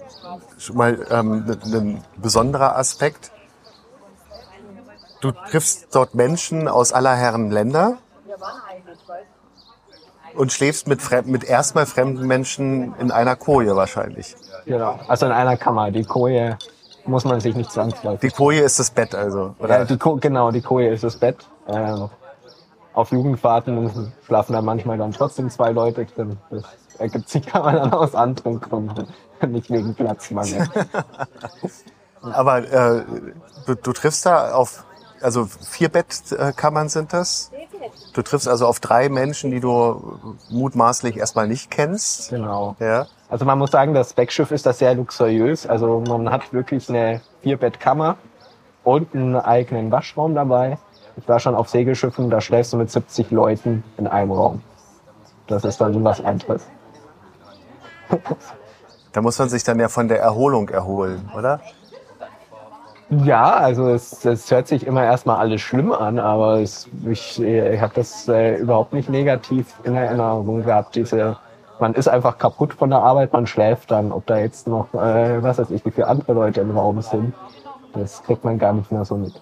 [0.59, 3.33] schon mal ähm, ein ein besonderer Aspekt.
[5.21, 7.99] Du triffst dort Menschen aus aller Herren Länder
[10.37, 14.37] und schläfst mit, mit erstmal fremden Menschen in einer Koje wahrscheinlich.
[14.64, 15.01] Genau.
[15.09, 15.91] Also in einer Kammer.
[15.91, 16.57] Die Koje
[17.09, 18.31] muss man sich nicht zwangsläufig.
[18.31, 19.85] Die Koje ist das Bett also, Ja, oder?
[19.85, 21.49] die Ko genau, die Koje ist das Bett.
[21.68, 22.09] Ähm,
[22.94, 26.37] auf Jugendfahrten schlafen da manchmal dann trotzdem zwei Leute drin.
[26.51, 26.64] Das
[26.99, 29.07] ergibt sich kann man dann aus anderen Gründen,
[29.47, 30.68] nicht wegen Platzmangel.
[32.23, 33.05] Aber äh,
[33.66, 34.85] du, du triffst da auf,
[35.20, 37.50] also vier Bettkammern sind das.
[38.12, 40.18] Du triffst also auf drei Menschen, die du
[40.50, 42.31] mutmaßlich erstmal nicht kennst.
[42.31, 42.76] genau.
[42.81, 43.07] Ja.
[43.28, 45.66] Also man muss sagen, das Backschiff ist das sehr luxuriös.
[45.66, 48.16] Also man hat wirklich eine Vierbettkammer
[48.85, 50.78] und einen eigenen Waschraum dabei.
[51.16, 54.62] Ich war schon auf Segelschiffen, da schläfst du mit 70 Leuten in einem Raum.
[55.46, 56.62] Das ist dann was anderes.
[59.12, 61.61] Da muss man sich dann ja von der Erholung erholen, oder?
[63.11, 67.81] Ja, also es, es hört sich immer erstmal alles schlimm an, aber es, ich, ich
[67.81, 70.94] habe das äh, überhaupt nicht negativ in Erinnerung gehabt.
[70.94, 71.38] Diese,
[71.81, 74.12] man ist einfach kaputt von der Arbeit, man schläft dann.
[74.12, 77.33] Ob da jetzt noch, äh, was weiß ich, wie viele andere Leute im Raum sind,
[77.94, 79.40] das kriegt man gar nicht mehr so mit.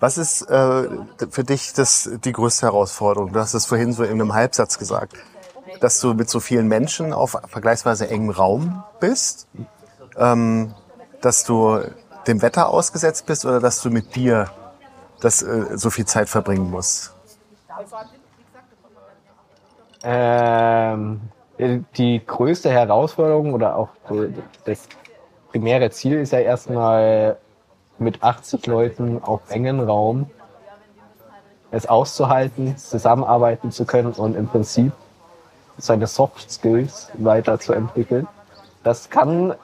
[0.00, 0.88] Was ist äh,
[1.30, 3.32] für dich das, die größte Herausforderung?
[3.32, 5.14] Du hast es vorhin so in einem Halbsatz gesagt,
[5.80, 9.46] dass du mit so vielen Menschen auf vergleichsweise engem Raum bist,
[10.16, 10.74] ähm,
[11.20, 11.80] dass du
[12.28, 14.50] dem Wetter ausgesetzt bist oder dass du mit dir
[15.20, 17.14] das äh, so viel Zeit verbringen musst?
[20.02, 21.20] Ähm,
[21.96, 23.88] die größte Herausforderung oder auch
[24.64, 24.88] das
[25.50, 27.36] primäre Ziel ist ja erstmal
[27.98, 30.30] mit 80 Leuten auf engen Raum
[31.70, 34.92] es auszuhalten, zusammenarbeiten zu können und im Prinzip
[35.76, 38.26] seine Soft Skills weiterzuentwickeln.
[38.82, 39.54] Das kann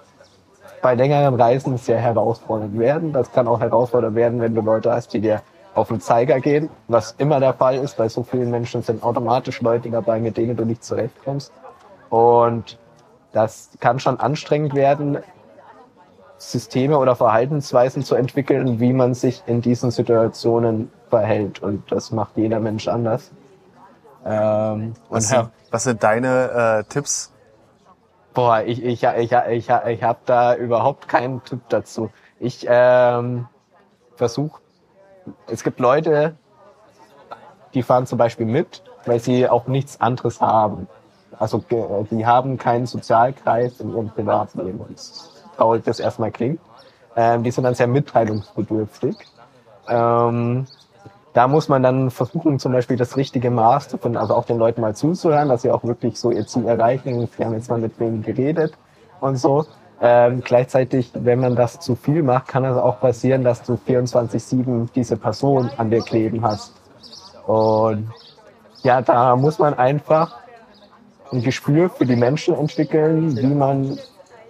[0.84, 3.14] bei längeren Reisen sehr herausfordernd werden.
[3.14, 5.40] Das kann auch herausfordernd werden, wenn du Leute hast, die dir
[5.72, 7.96] auf den Zeiger gehen, was immer der Fall ist.
[7.96, 11.54] Bei so vielen Menschen sind automatisch Leute dabei, mit denen du nicht zurechtkommst.
[12.10, 12.78] Und
[13.32, 15.16] das kann schon anstrengend werden,
[16.36, 21.62] Systeme oder Verhaltensweisen zu entwickeln, wie man sich in diesen Situationen verhält.
[21.62, 23.30] Und das macht jeder Mensch anders.
[24.26, 27.33] Ähm, was, sind, was sind deine äh, Tipps?
[28.34, 32.10] Boah, ich, ich, ich, ich, ich habe da überhaupt keinen Tipp dazu.
[32.40, 33.46] Ich ähm,
[34.16, 34.60] versuche,
[35.46, 36.34] es gibt Leute,
[37.74, 40.88] die fahren zum Beispiel mit, weil sie auch nichts anderes haben.
[41.38, 41.64] Also
[42.10, 44.80] die haben keinen Sozialkreis in ihrem Privatleben.
[44.80, 45.00] Und
[45.56, 46.60] traurig das erstmal klingt.
[47.16, 49.16] Ähm, die sind dann sehr mitteilungsbedürftig.
[49.88, 50.66] Ähm,
[51.34, 54.56] da muss man dann versuchen, zum Beispiel das richtige Maß zu finden, also auch den
[54.56, 57.28] Leuten mal zuzuhören, dass sie auch wirklich so ihr Ziel erreichen.
[57.36, 58.72] Wir haben jetzt mal mit wem geredet
[59.20, 59.66] und so.
[60.00, 64.88] Ähm, gleichzeitig, wenn man das zu viel macht, kann es auch passieren, dass du 24-7
[64.94, 66.72] diese Person an dir kleben hast.
[67.46, 68.12] Und
[68.82, 70.36] ja, da muss man einfach
[71.32, 73.98] ein Gespür für die Menschen entwickeln, wie man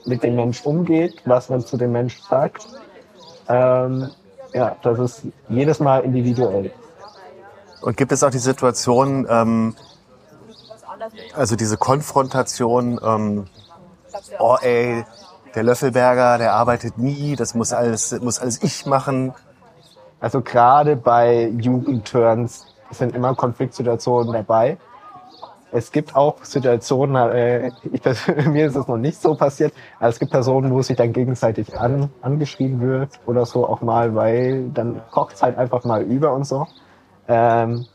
[0.04, 2.66] mit dem Mensch umgeht, was man zu dem Mensch sagt.
[3.48, 4.10] Ähm,
[4.54, 6.70] ja, das ist jedes Mal individuell.
[7.82, 9.74] Und gibt es auch die Situation, ähm,
[11.34, 13.46] also diese Konfrontation, ähm,
[14.38, 15.04] oh ey,
[15.54, 19.34] der Löffelberger, der arbeitet nie, das muss alles, muss alles ich machen.
[20.20, 24.78] Also gerade bei Jugendturns sind immer Konfliktsituationen dabei.
[25.76, 28.00] Es gibt auch Situationen, äh, ich,
[28.46, 31.76] mir ist es noch nicht so passiert, aber es gibt Personen, wo sich dann gegenseitig
[31.76, 36.32] an, angeschrieben wird oder so auch mal, weil dann kocht es halt einfach mal über
[36.32, 36.68] und so.
[37.26, 37.86] Ähm,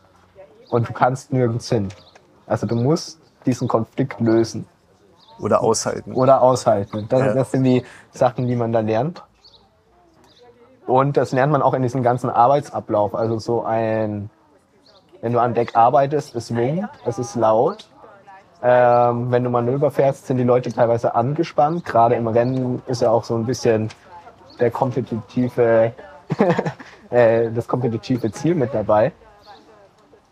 [0.70, 1.88] und du kannst nirgends hin.
[2.48, 4.66] Also du musst diesen Konflikt lösen.
[5.40, 6.12] Oder aushalten.
[6.12, 7.06] Oder aushalten.
[7.08, 7.34] Das, ja.
[7.34, 9.24] das sind die Sachen, die man da lernt.
[10.86, 13.16] Und das lernt man auch in diesem ganzen Arbeitsablauf.
[13.16, 14.30] Also so ein
[15.22, 17.88] wenn du an Deck arbeitest, ist Wind, es ist laut.
[18.62, 21.86] Ähm, wenn du Manöver fährst, sind die Leute teilweise angespannt.
[21.86, 23.90] Gerade im Rennen ist ja auch so ein bisschen
[24.60, 25.94] der kompetitive,
[27.10, 29.14] äh, das kompetitive Ziel mit dabei.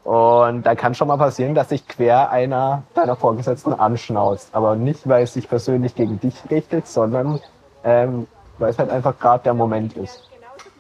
[0.04, 4.50] Und da kann schon mal passieren, dass sich quer einer deiner Vorgesetzten anschnauzt.
[4.54, 7.40] Aber nicht, weil es sich persönlich gegen dich richtet, sondern
[7.84, 10.30] ähm, weil es halt einfach gerade der Moment ist.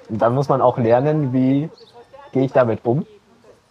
[0.09, 1.69] Und dann muss man auch lernen, wie
[2.31, 3.05] gehe ich damit um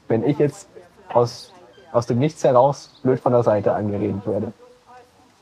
[0.09, 0.69] wenn ich jetzt
[1.13, 1.53] aus,
[1.93, 4.53] aus dem Nichts heraus blöd von der Seite angeredet werde.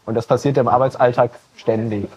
[0.06, 2.08] Und das passiert im Arbeitsalltag ständig,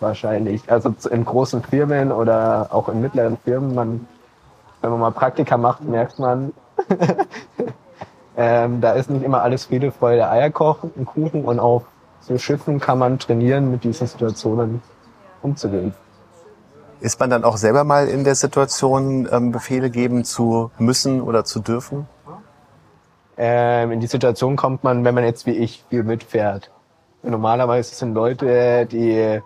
[0.00, 0.62] wahrscheinlich.
[0.70, 4.06] Also in großen Firmen oder auch in mittleren Firmen, man,
[4.80, 6.52] wenn man mal Praktika macht, merkt man,
[8.36, 11.84] ähm, da ist nicht immer alles Friede, Freude, Eierkochen und Kuchen und auf
[12.20, 14.80] so Schiffen kann man trainieren, mit diesen Situationen
[15.42, 15.92] umzugehen.
[17.02, 21.44] Ist man dann auch selber mal in der Situation, ähm, Befehle geben zu müssen oder
[21.44, 22.06] zu dürfen?
[23.36, 26.70] Ähm, in die Situation kommt man, wenn man jetzt wie ich viel mitfährt.
[27.24, 29.40] Normalerweise sind Leute, die äh,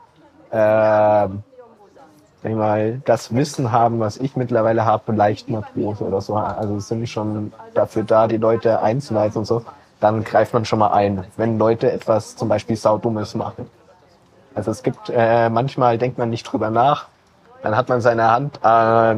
[0.50, 1.30] sag
[2.44, 6.36] ich mal, das Wissen haben, was ich mittlerweile habe, leicht Matrose oder so.
[6.36, 9.62] Also sind schon dafür da, die Leute einzuleiten und so.
[9.98, 13.70] Dann greift man schon mal ein, wenn Leute etwas zum Beispiel Saudummes machen.
[14.54, 17.08] Also es gibt äh, manchmal denkt man nicht drüber nach,
[17.66, 19.16] dann hat man seine Hand äh,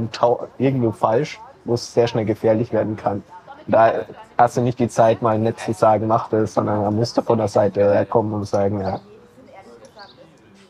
[0.57, 3.23] irgendwo falsch, wo es sehr schnell gefährlich werden kann.
[3.67, 3.93] Da
[4.39, 7.23] hast du nicht die Zeit, mal nett zu sagen, mach das, sondern da musst du
[7.23, 9.01] von der Seite kommen und sagen, ja,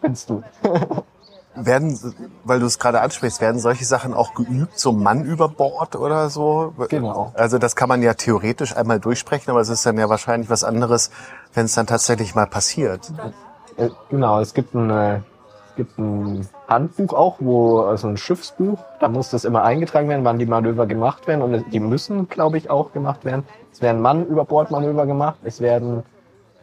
[0.01, 0.43] findest du.
[1.55, 1.99] Werden,
[2.45, 6.31] weil du es gerade ansprichst, werden solche Sachen auch geübt, so Mann über Bord oder
[6.31, 6.73] so?
[6.89, 7.33] Genau.
[7.35, 10.63] Also das kann man ja theoretisch einmal durchsprechen, aber es ist dann ja wahrscheinlich was
[10.63, 11.11] anderes,
[11.55, 13.13] wenn es dann tatsächlich mal passiert.
[13.77, 15.21] Äh, Genau, es gibt ein, äh,
[15.79, 20.39] gibt ein Handbuch auch, wo, also ein Schiffsbuch, da muss das immer eingetragen werden, wann
[20.39, 23.45] die Manöver gemacht werden und die müssen, glaube ich, auch gemacht werden.
[23.73, 26.03] Es werden Mann über Bord Manöver gemacht, es werden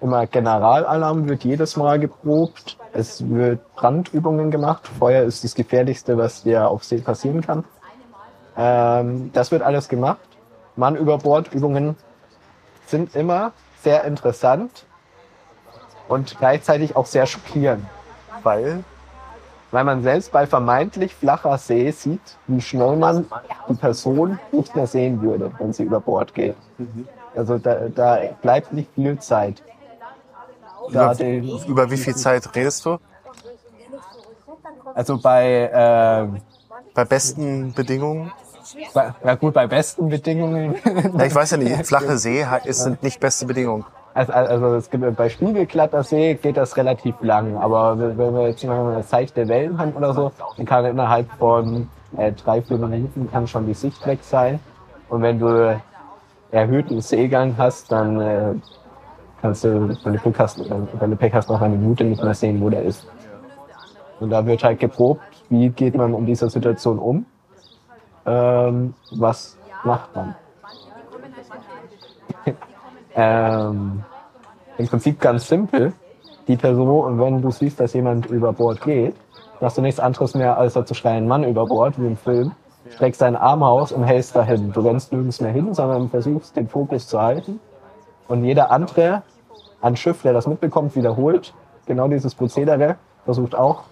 [0.01, 6.43] immer Generalalarm wird jedes Mal geprobt, es wird Brandübungen gemacht, Feuer ist das gefährlichste, was
[6.43, 7.63] dir auf See passieren kann.
[8.57, 10.27] Ähm, das wird alles gemacht.
[10.75, 11.95] Mann über Bord Übungen
[12.85, 14.85] sind immer sehr interessant
[16.09, 17.85] und gleichzeitig auch sehr schockierend
[18.43, 18.83] Weil,
[19.75, 23.25] weil man selbst bei vermeintlich flacher See sieht, wie schnell man
[23.67, 26.55] die Person nicht mehr sehen würde, wenn sie über Bord geht.
[27.35, 29.61] Also da, da bleibt nicht viel Zeit.
[30.93, 32.99] Da über, den, über wie viel Zeit redest du?
[34.93, 35.69] also bei,
[36.33, 36.39] äh,
[36.93, 38.31] Bei besten Bedingungen?
[38.93, 40.75] bei, ja gut, bei besten Bedingungen.
[41.17, 43.83] Ja, ich weiß ja nicht, flache See ist, sind nicht beste Bedingungen.
[44.15, 48.63] Also, also es gibt, bei spiegelglatter See geht das relativ lang, aber wenn wir jetzt
[48.63, 53.29] mal eine seichte Wellen haben oder so, dann kann innerhalb von äh, drei, vier Minuten
[53.29, 54.61] kann schon die Sicht weg sein.
[55.09, 55.77] Und wenn du
[56.49, 58.53] erhöhten Seegang hast, dann äh,
[59.41, 62.23] kannst du, wenn du Glück hast, äh, wenn du Pech hast, noch eine Minute nicht
[62.23, 63.05] mehr sehen, wo der ist.
[64.21, 67.25] Und da wird halt geprobt, wie geht man in dieser Situation um,
[68.25, 70.35] ähm, was macht man.
[73.15, 74.03] Ähm,
[74.77, 75.93] Im Prinzip ganz simpel.
[76.47, 79.15] Die Person, wenn du siehst, dass jemand über Bord geht,
[79.61, 82.51] machst du nichts anderes mehr, als da zu schreien, Mann über Bord, wie im Film.
[82.89, 84.71] Streckst deinen Arm aus und hältst dahin.
[84.71, 87.59] Du rennst nirgends mehr hin, sondern versuchst, den Fokus zu halten.
[88.27, 89.23] Und jeder andere
[89.81, 91.53] an Schiff, der das mitbekommt, wiederholt
[91.85, 93.83] genau dieses Prozedere, versucht auch,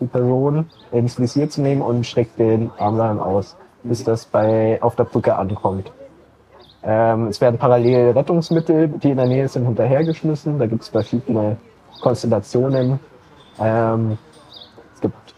[0.00, 4.82] die Person ins Visier zu nehmen und streckt den Arm dann aus, bis das bei,
[4.82, 5.92] auf der Brücke ankommt.
[6.86, 10.58] Ähm, es werden parallel Rettungsmittel, die in der Nähe sind, hinterhergeschmissen.
[10.58, 11.56] Da gibt es verschiedene
[12.02, 13.00] Konstellationen.
[13.58, 14.18] Ähm,
[14.94, 15.34] es gibt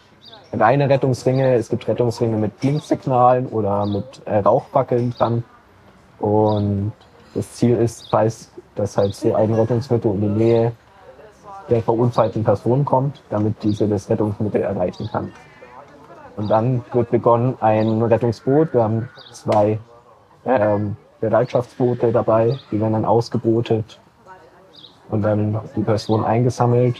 [0.53, 5.43] reine Rettungsringe, es gibt Rettungsringe mit Blinksignalen oder mit äh, Rauchfackeln dran.
[6.19, 6.91] Und
[7.33, 10.71] das Ziel ist, falls das halt so ein Rettungsmittel in die Nähe
[11.69, 15.31] der verunfallten Person kommt, damit diese das Rettungsmittel erreichen kann.
[16.35, 18.73] Und dann wird begonnen ein Rettungsboot.
[18.73, 19.79] Wir haben zwei
[20.45, 23.99] ähm, Bereitschaftsboote dabei, die werden dann ausgebotet
[25.09, 26.97] und dann die Person eingesammelt.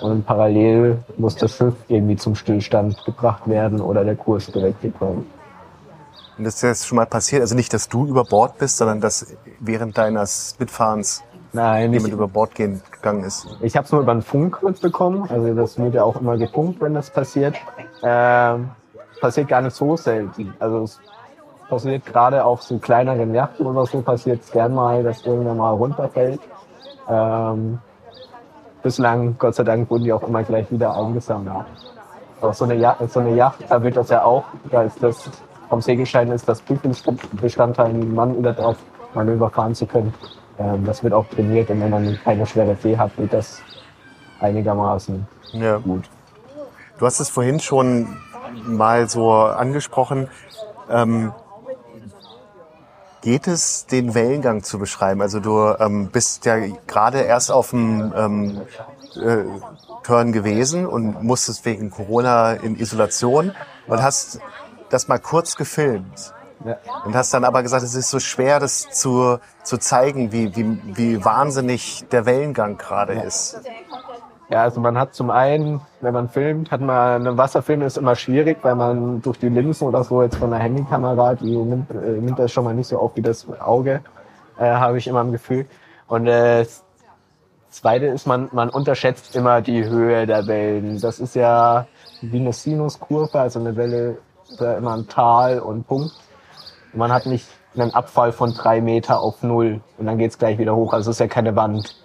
[0.00, 5.26] Und parallel muss das Schiff irgendwie zum Stillstand gebracht werden oder der Kurs gerechnet werden.
[6.36, 9.00] Und das ist jetzt schon mal passiert, also nicht, dass du über Bord bist, sondern
[9.00, 11.22] dass während deines Mitfahrens
[11.54, 13.46] Nein, jemand über Bord gehen gegangen ist.
[13.62, 15.26] ich habe es nur über einen Funk mitbekommen.
[15.30, 17.56] Also das wird ja auch immer gefunkt, wenn das passiert.
[18.02, 18.68] Ähm,
[19.22, 20.52] passiert gar nicht so selten.
[20.58, 21.00] Also es
[21.68, 25.70] passiert gerade auf so kleineren Yachten oder so passiert es gern mal, dass irgendwer mal
[25.70, 26.40] runterfällt.
[27.08, 27.78] Ähm,
[28.82, 31.66] bislang, Gott sei Dank, wurden die auch immer gleich wieder eingesammelt.
[32.40, 35.30] Auch so eine, Yacht, so eine Yacht, da wird das ja auch, da ist das
[35.68, 38.76] vom Segelschein ist das Prüfungsbestandteil, einen Mann über drauf
[39.14, 40.14] Manöver fahren zu können.
[40.58, 43.60] Ähm, das wird auch trainiert und wenn man keine schwere See hat, wird das
[44.40, 45.78] einigermaßen Ja.
[45.78, 46.04] gut.
[46.98, 48.16] Du hast es vorhin schon
[48.64, 50.28] mal so angesprochen.
[50.88, 51.32] Ähm,
[53.26, 55.20] geht es, den Wellengang zu beschreiben?
[55.20, 58.60] Also du ähm, bist ja gerade erst auf dem ähm,
[59.16, 59.42] äh,
[60.04, 63.52] Turn gewesen und musstest wegen Corona in Isolation
[63.88, 64.38] und hast
[64.90, 66.34] das mal kurz gefilmt.
[66.64, 66.78] Ja.
[67.04, 70.80] Und hast dann aber gesagt, es ist so schwer, das zu, zu zeigen, wie, wie,
[70.96, 73.58] wie wahnsinnig der Wellengang gerade ist.
[74.48, 78.14] Ja, also man hat zum einen, wenn man filmt, hat man, ein Wasserfilm ist immer
[78.14, 82.20] schwierig, weil man durch die Linsen oder so jetzt von der Handykamera, die nimmt, äh,
[82.20, 84.02] nimmt das schon mal nicht so auf wie das Auge,
[84.58, 85.66] äh, habe ich immer im Gefühl.
[86.06, 86.64] Und äh,
[87.70, 91.00] Zweite ist, man, man unterschätzt immer die Höhe der Wellen.
[91.00, 91.86] Das ist ja
[92.22, 94.18] wie eine Sinuskurve, also eine Welle
[94.48, 96.12] ist ja immer ein Tal und Punkt.
[96.94, 100.74] Man hat nicht einen Abfall von drei Meter auf null und dann geht's gleich wieder
[100.74, 100.92] hoch.
[100.92, 101.96] Also es ist ja keine Wand.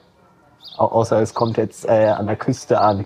[0.77, 3.05] Au- außer es kommt jetzt äh, an der Küste an.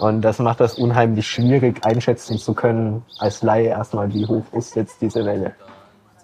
[0.00, 4.74] Und das macht das unheimlich schwierig einschätzen zu können, als Laie erstmal, wie hoch ist
[4.74, 5.52] jetzt diese Welle.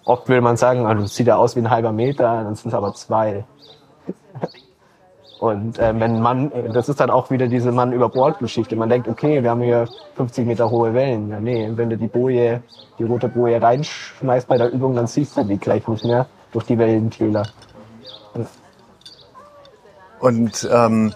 [0.05, 2.69] Oft will man sagen, also es sieht ja aus wie ein halber Meter, dann sind
[2.69, 3.45] es aber zwei.
[5.39, 8.75] Und äh, wenn man, das ist dann auch wieder diese Mann über Bord Geschichte.
[8.75, 11.29] Man denkt, okay, wir haben hier 50 Meter hohe Wellen.
[11.29, 12.61] Ja, nee, wenn du die Boje,
[12.97, 16.25] die rote Boje reinschmeißt bei der Übung, dann siehst du die gleich nicht mehr.
[16.51, 17.43] durch die Wellentäler.
[20.19, 21.13] Und ähm,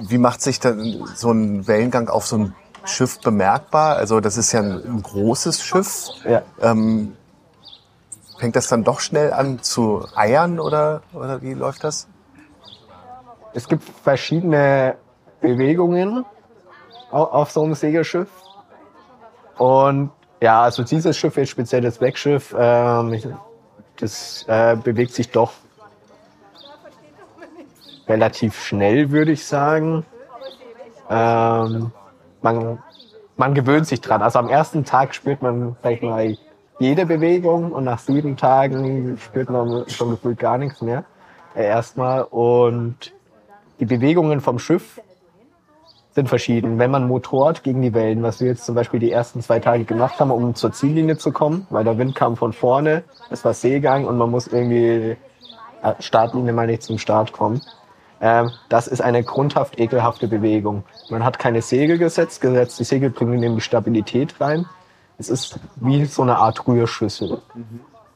[0.00, 2.54] wie macht sich dann so ein Wellengang auf so ein
[2.84, 3.96] Schiff bemerkbar?
[3.96, 6.08] Also das ist ja ein, großes Schiff.
[6.28, 6.42] Ja.
[6.60, 7.16] Ähm,
[8.38, 12.08] fängt das dann doch schnell an zu eiern oder, oder wie läuft das?
[13.52, 14.96] Es gibt verschiedene
[15.40, 16.24] Bewegungen
[17.12, 18.28] au- auf so einem Segelschiff.
[19.56, 20.10] Und
[20.40, 23.36] ja, also dieses Schiff, jetzt speziell das Wegschiff, ähm,
[24.00, 25.52] das äh, bewegt sich doch
[28.08, 30.04] relativ schnell, würde ich sagen.
[31.10, 31.92] Ähm,
[32.42, 32.78] man,
[33.36, 34.22] man gewöhnt sich dran.
[34.22, 36.36] Also am ersten Tag spürt man vielleicht mal
[36.78, 41.04] jede Bewegung und nach sieben Tagen spürt man schon gefühlt gar nichts mehr.
[41.54, 42.22] Äh, erstmal.
[42.22, 43.12] Und
[43.80, 45.00] die Bewegungen vom Schiff
[46.14, 46.78] sind verschieden.
[46.78, 49.84] Wenn man motort gegen die Wellen, was wir jetzt zum Beispiel die ersten zwei Tage
[49.84, 53.52] gemacht haben, um zur Ziellinie zu kommen, weil der Wind kam von vorne, es war
[53.52, 55.16] Seegang und man muss irgendwie
[55.82, 57.60] äh, Startlinie mal nicht zum Start kommen.
[58.24, 60.84] Ähm, das ist eine grundhaft ekelhafte Bewegung.
[61.10, 62.80] Man hat keine Segel gesetzt, gesetzt.
[62.80, 64.64] Die Segel bringen nämlich Stabilität rein.
[65.18, 67.42] Es ist wie so eine Art Rührschüssel.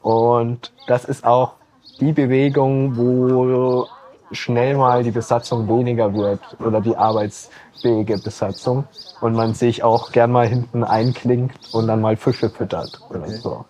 [0.01, 1.53] Und das ist auch
[1.99, 3.85] die Bewegung, wo
[4.31, 8.85] schnell mal die Besatzung weniger wird oder die arbeitsfähige Besatzung
[9.21, 13.63] und man sich auch gern mal hinten einklingt und dann mal Fische füttert oder so.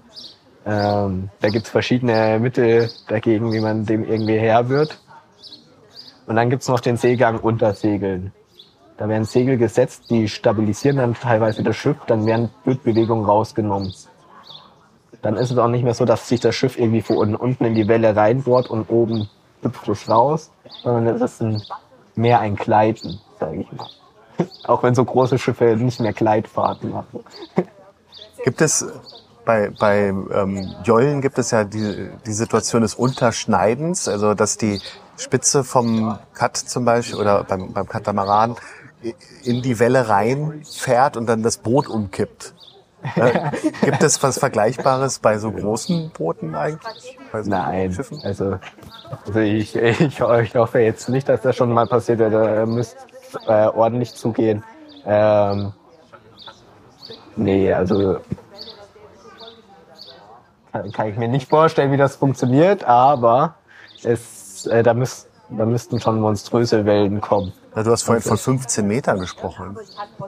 [0.65, 4.99] Ähm, da gibt's verschiedene Mittel dagegen, wie man dem irgendwie Herr wird.
[6.29, 8.31] Und dann gibt's noch den Seegang unter Segeln.
[8.97, 13.91] Da werden Segel gesetzt, die stabilisieren dann teilweise das Schiff, dann werden Bildbewegungen rausgenommen.
[15.23, 17.65] Dann ist es auch nicht mehr so, dass sich das Schiff irgendwie von unten, unten
[17.65, 19.27] in die Welle reinbohrt und oben
[19.63, 20.51] hüpft es raus,
[20.83, 21.63] sondern es ist ein,
[22.13, 23.87] mehr ein Gleiten, sage ich mal.
[24.65, 27.23] Auch wenn so große Schiffe nicht mehr Gleitfahrten machen.
[28.43, 28.85] Gibt es
[29.45, 34.79] bei, bei ähm, Jollen gibt es ja die, die Situation des Unterschneidens, also dass die
[35.19, 38.55] Spitze vom Kat zum Beispiel oder beim, beim Katamaran
[39.43, 42.53] in die Welle reinfährt und dann das Boot umkippt.
[43.15, 43.51] Äh,
[43.81, 47.17] gibt es was Vergleichbares bei so großen Booten eigentlich?
[47.31, 48.19] Bei so Nein, Schiffen?
[48.23, 48.59] also,
[49.25, 52.55] also ich, ich, ich hoffe jetzt nicht, dass das schon mal passiert wäre.
[52.55, 52.97] Da müsste
[53.47, 54.63] äh, ordentlich zugehen.
[55.05, 55.73] Ähm,
[57.35, 58.19] nee, also
[60.71, 63.55] kann, kann ich mir nicht vorstellen, wie das funktioniert, aber
[64.03, 67.53] es, äh, da, müsst, da müssten schon monströse Wellen kommen.
[67.75, 69.77] Ja, du hast vorhin von 15 Metern gesprochen,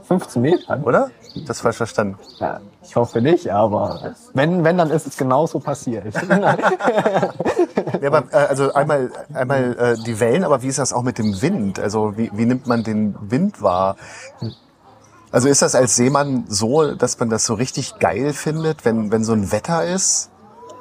[0.04, 0.80] 15 Meter?
[0.84, 1.10] oder?
[1.48, 2.18] Das falsch verstanden.
[2.40, 6.06] Ja, ich hoffe nicht, aber wenn, wenn, dann ist es genauso passiert.
[8.02, 11.18] Ja, aber äh, also einmal, einmal äh, die Wellen, aber wie ist das auch mit
[11.20, 11.80] dem Wind?
[11.80, 13.96] Also wie, wie nimmt man den Wind wahr?
[15.32, 19.24] Also ist das als Seemann so, dass man das so richtig geil findet, wenn, wenn
[19.24, 20.32] so ein Wetter ist?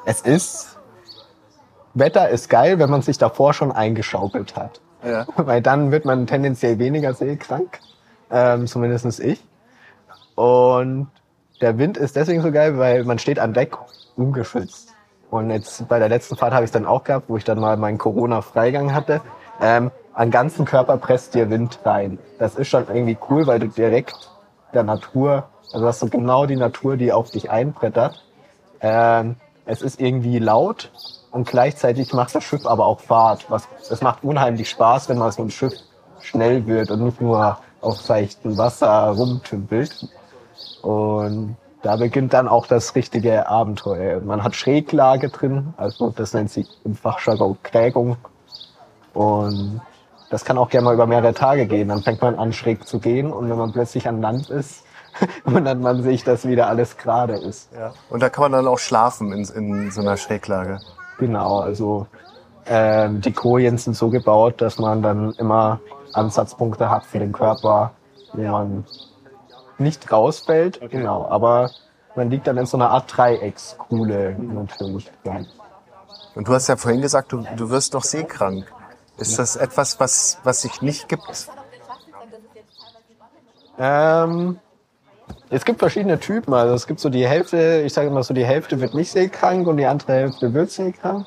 [0.04, 0.69] es ist,
[1.94, 4.80] Wetter ist geil, wenn man sich davor schon eingeschaukelt hat.
[5.04, 5.26] Ja.
[5.36, 7.80] Weil dann wird man tendenziell weniger seekrank,
[8.30, 9.42] ähm, zumindest ich.
[10.34, 11.08] Und
[11.60, 13.76] der Wind ist deswegen so geil, weil man steht an Deck
[14.16, 14.94] ungeschützt.
[15.30, 17.60] Und jetzt bei der letzten Fahrt habe ich es dann auch gehabt, wo ich dann
[17.60, 19.20] mal meinen Corona-Freigang hatte.
[19.60, 22.18] Ähm, an ganzen Körper presst dir Wind rein.
[22.38, 24.30] Das ist schon irgendwie cool, weil du direkt
[24.72, 28.24] der Natur, also hast du genau die Natur, die auf dich einbrettert.
[28.80, 29.36] Ähm,
[29.66, 30.90] es ist irgendwie laut
[31.30, 33.46] und gleichzeitig macht das Schiff aber auch Fahrt.
[33.50, 35.74] Was, es macht unheimlich Spaß, wenn mal so ein Schiff
[36.20, 40.08] schnell wird und nicht nur auf seichtem Wasser rumtümpelt.
[40.82, 44.20] Und da beginnt dann auch das richtige Abenteuer.
[44.20, 48.16] Man hat Schräglage drin, also das nennt sich im Fachjargon Krägung.
[49.14, 49.80] Und
[50.30, 51.88] das kann auch gerne mal über mehrere Tage gehen.
[51.88, 54.84] Dann fängt man an, schräg zu gehen und wenn man plötzlich an Land ist,
[55.44, 57.70] wundert man sich, dass wieder alles gerade ist.
[57.72, 57.92] Ja.
[58.10, 60.80] Und da kann man dann auch schlafen in, in so einer Schräglage.
[61.20, 62.06] Genau, also
[62.66, 65.80] ähm, die Kojen sind so gebaut, dass man dann immer
[66.14, 67.92] Ansatzpunkte hat für den Körper,
[68.32, 68.84] wo man
[69.78, 71.70] nicht rausfällt, genau, aber
[72.16, 75.10] man liegt dann in so einer Art Dreieckskuhle natürlich.
[75.24, 75.40] Ja.
[76.34, 78.72] Und du hast ja vorhin gesagt, du, du wirst doch seekrank.
[79.18, 81.50] Ist das etwas, was, was sich nicht gibt?
[83.78, 84.58] Ähm,
[85.50, 86.52] es gibt verschiedene Typen.
[86.54, 89.66] Also es gibt so die Hälfte, ich sage immer so, die Hälfte wird nicht seekrank
[89.66, 91.26] und die andere Hälfte wird seekrank.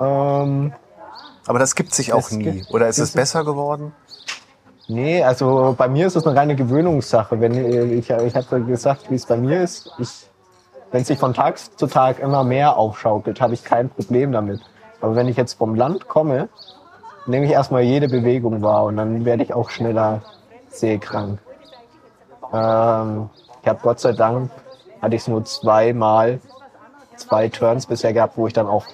[0.00, 0.72] Ähm,
[1.46, 2.64] Aber das gibt sich auch nie.
[2.70, 3.92] Oder ist es es- besser geworden?
[4.90, 7.40] nee, also bei mir ist es eine reine Gewöhnungssache.
[7.40, 7.52] Wenn
[7.98, 9.90] ich, ich habe gesagt, wie es bei mir ist.
[9.98, 10.08] Ich,
[10.90, 14.60] wenn es sich von Tag zu Tag immer mehr aufschaukelt, habe ich kein Problem damit.
[15.02, 16.48] Aber wenn ich jetzt vom Land komme,
[17.26, 20.22] nehme ich erstmal jede Bewegung wahr und dann werde ich auch schneller
[20.70, 21.38] seekrank.
[22.52, 23.28] Ähm,
[23.62, 24.50] ich habe Gott sei Dank,
[25.00, 26.40] hatte ich es nur zweimal,
[27.16, 28.86] zwei Turns bisher gehabt, wo ich dann auch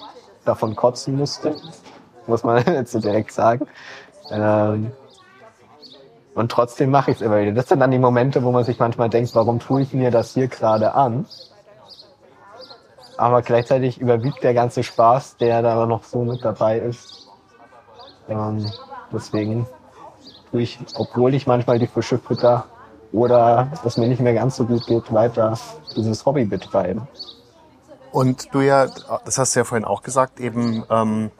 [0.43, 1.55] davon kotzen musste,
[2.27, 3.67] muss man jetzt so direkt sagen.
[4.31, 4.91] Ähm,
[6.33, 7.53] und trotzdem mache ich es immer wieder.
[7.53, 10.33] Das sind dann die Momente, wo man sich manchmal denkt, warum tue ich mir das
[10.33, 11.25] hier gerade an?
[13.17, 17.29] Aber gleichzeitig überwiegt der ganze Spaß, der da noch so mit dabei ist.
[18.27, 18.69] Ähm,
[19.13, 19.65] deswegen
[20.51, 22.65] tue ich, obwohl ich manchmal die Fische fütter
[23.15, 25.57] oder es mir nicht mehr ganz so gut geht, weiter
[25.95, 27.07] dieses Hobby betreiben.
[28.11, 28.87] Und du ja,
[29.25, 31.31] das hast du ja vorhin auch gesagt, eben ähm,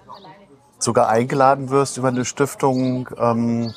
[0.80, 3.09] sogar eingeladen wirst über eine Stiftung.
[3.17, 3.73] Ähm,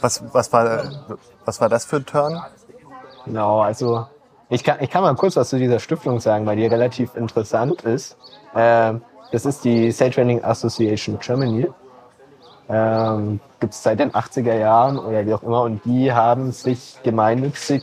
[0.00, 2.40] was, was, war, was war das für ein Turn?
[3.24, 4.06] Genau, also
[4.48, 7.82] ich kann, ich kann mal kurz was zu dieser Stiftung sagen, weil die relativ interessant
[7.82, 8.16] ist.
[8.56, 11.68] Ähm, das ist die Sail Training Association Germany.
[12.70, 15.62] Ähm, Gibt es seit den 80er Jahren oder wie auch immer.
[15.62, 17.82] Und die haben sich gemeinnützig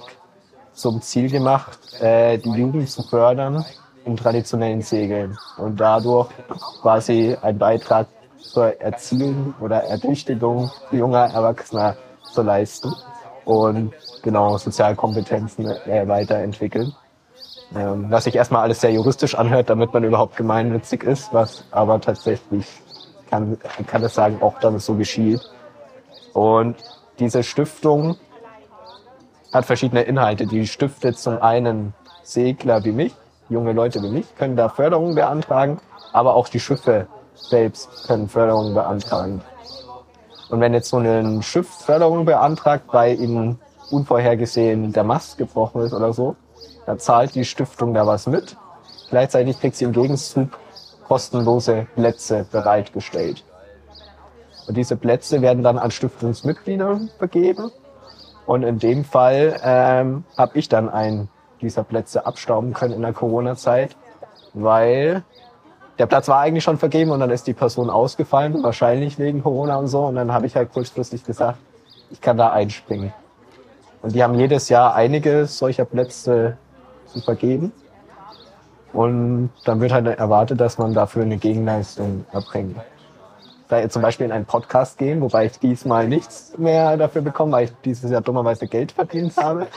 [0.74, 3.66] zum Ziel gemacht, äh, die Jugend zu fördern
[4.06, 6.30] in traditionellen Segeln und dadurch
[6.82, 8.08] quasi ein Beitrag
[8.40, 11.98] zur Erziehung oder Ertüchtigung junger Erwachsener
[12.32, 12.94] zu leisten
[13.44, 16.94] und genau Sozialkompetenzen äh, weiterentwickeln.
[17.76, 22.00] Ähm, was sich erstmal alles sehr juristisch anhört, damit man überhaupt gemeinnützig ist, was aber
[22.00, 22.66] tatsächlich
[23.30, 23.58] kann,
[23.88, 25.42] kann es sagen, auch dass es so geschieht.
[26.34, 26.76] Und
[27.20, 28.18] diese Stiftung
[29.54, 30.46] hat verschiedene Inhalte.
[30.46, 33.16] Die stiftet zum einen Segler wie mich,
[33.50, 35.80] junge Leute wie mich, können da Förderungen beantragen,
[36.14, 39.42] aber auch die Schiffe selbst können Förderungen beantragen.
[40.50, 43.60] Und wenn jetzt so ein Schiff Förderung beantragt, weil ihnen
[43.92, 46.36] unvorhergesehen der Mast gebrochen ist oder so,
[46.86, 48.56] dann zahlt die Stiftung da was mit.
[49.10, 50.50] Gleichzeitig kriegt sie im Gegenzug
[51.08, 53.43] kostenlose Plätze bereitgestellt.
[54.68, 57.72] Und diese Plätze werden dann an Stiftungsmitglieder vergeben.
[58.45, 61.30] Und in dem Fall ähm, habe ich dann einen
[61.62, 63.95] dieser Plätze abstauben können in der Corona-Zeit,
[64.53, 65.24] weil
[65.97, 69.78] der Platz war eigentlich schon vergeben und dann ist die Person ausgefallen, wahrscheinlich wegen Corona
[69.78, 70.05] und so.
[70.05, 71.58] Und dann habe ich halt kurzfristig gesagt,
[72.12, 73.14] ich kann da einspringen.
[74.01, 76.58] Und die haben jedes Jahr einige solcher Plätze
[77.08, 77.72] zu vergeben.
[78.94, 82.78] Und dann wird halt erwartet, dass man dafür eine Gegenleistung erbringt.
[83.70, 87.66] Da zum Beispiel in einen Podcast gehen, wobei ich diesmal nichts mehr dafür bekomme, weil
[87.66, 89.68] ich dieses Jahr dummerweise Geld verdient habe.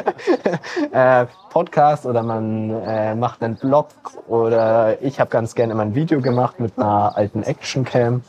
[0.92, 3.88] äh, Podcast oder man äh, macht einen Blog
[4.26, 8.22] oder ich habe ganz gerne immer ein Video gemacht mit einer alten Actioncam.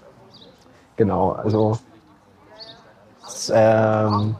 [0.97, 1.79] Genau, also
[3.51, 4.35] ähm,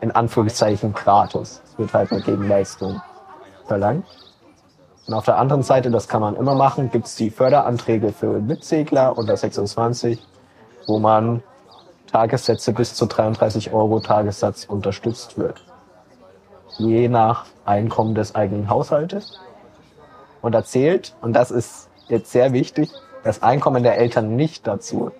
[0.00, 1.62] in Anführungszeichen gratis.
[1.64, 3.00] Es wird halt eine Gegenleistung
[3.66, 4.04] verlangt.
[5.06, 8.40] Und auf der anderen Seite, das kann man immer machen, gibt es die Förderanträge für
[8.40, 10.20] Mitsegler unter 26,
[10.86, 11.42] wo man
[12.10, 15.64] Tagessätze bis zu 33 Euro Tagessatz unterstützt wird.
[16.78, 19.38] Je nach Einkommen des eigenen Haushaltes.
[20.42, 22.90] Und da zählt, und das ist jetzt sehr wichtig,
[23.24, 25.10] das Einkommen der Eltern nicht dazu.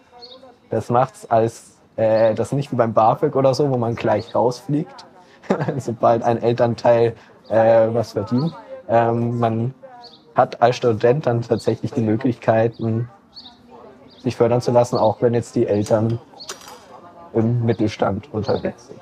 [0.71, 5.07] Das macht's als äh, das nicht wie beim BAföG oder so, wo man gleich rausfliegt,
[5.79, 7.15] sobald ein Elternteil
[7.49, 8.55] äh, was verdient.
[8.89, 9.75] Ähm, man
[10.35, 13.09] hat als Student dann tatsächlich die Möglichkeiten,
[14.23, 16.19] sich fördern zu lassen, auch wenn jetzt die Eltern
[17.33, 19.01] im Mittelstand unterwegs sind.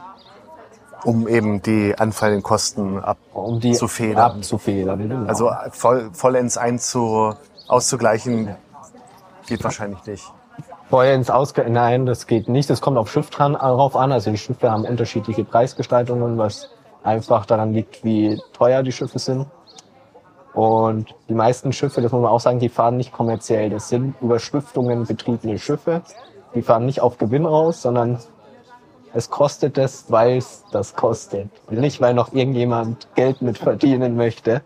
[1.05, 4.19] Um eben die anfallenden Kosten um die abzufedern.
[4.19, 5.27] abzufedern genau.
[5.27, 7.35] Also voll, vollends einzu,
[7.69, 8.57] auszugleichen
[9.47, 10.25] geht wahrscheinlich nicht.
[10.89, 12.71] Vollends ausge Nein, das geht nicht.
[12.71, 14.13] Das kommt auf Schiff dran, darauf an.
[14.13, 16.71] Also die Schiffe haben unterschiedliche Preisgestaltungen, was
[17.03, 19.47] einfach daran liegt, wie teuer die Schiffe sind.
[20.55, 23.71] Und die meisten Schiffe, das muss man auch sagen, die fahren nicht kommerziell.
[23.71, 26.03] Das sind über Stiftungen betriebene Schiffe.
[26.55, 28.21] Die fahren nicht auf Gewinn raus, sondern
[29.13, 31.49] es kostet es, weil es das kostet.
[31.71, 34.63] Nicht, weil noch irgendjemand Geld mit verdienen möchte.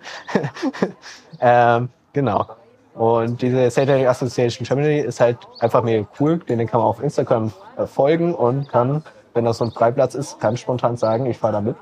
[1.40, 2.46] ähm, genau.
[2.94, 6.38] Und diese Satellite Association Germany ist halt einfach mega cool.
[6.38, 7.52] Den kann man auf Instagram
[7.86, 11.60] folgen und kann, wenn das so ein Freiplatz ist, kann spontan sagen, ich fahre da
[11.60, 11.76] mit.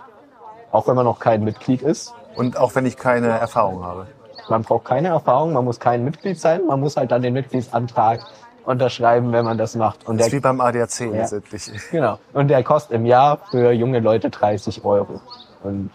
[0.70, 2.14] Auch wenn man noch kein Mitglied ist.
[2.36, 4.06] Und auch wenn ich keine Erfahrung habe.
[4.48, 8.20] Man braucht keine Erfahrung, man muss kein Mitglied sein, man muss halt dann den Mitgliedsantrag
[8.64, 10.06] unterschreiben, wenn man das macht.
[10.06, 11.06] Und das ist wie beim ADAC ja.
[11.06, 11.70] letztendlich.
[11.90, 12.18] Genau.
[12.32, 15.20] Und der kostet im Jahr für junge Leute 30 Euro.
[15.62, 15.90] Und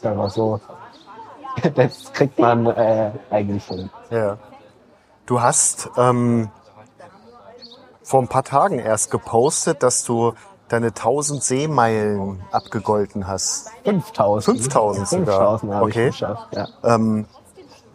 [0.00, 0.60] sagen wir so,
[1.74, 3.90] das kriegt man äh, eigentlich hin.
[4.10, 4.38] Ja.
[5.26, 6.50] Du hast ähm,
[8.02, 10.32] vor ein paar Tagen erst gepostet, dass du
[10.68, 13.70] deine 1000 Seemeilen abgegolten hast.
[13.84, 14.58] 5000.
[14.58, 15.26] 5000 sogar.
[15.26, 16.08] 5000 habe okay.
[16.08, 16.68] ich geschafft, ja.
[16.84, 17.26] Ähm,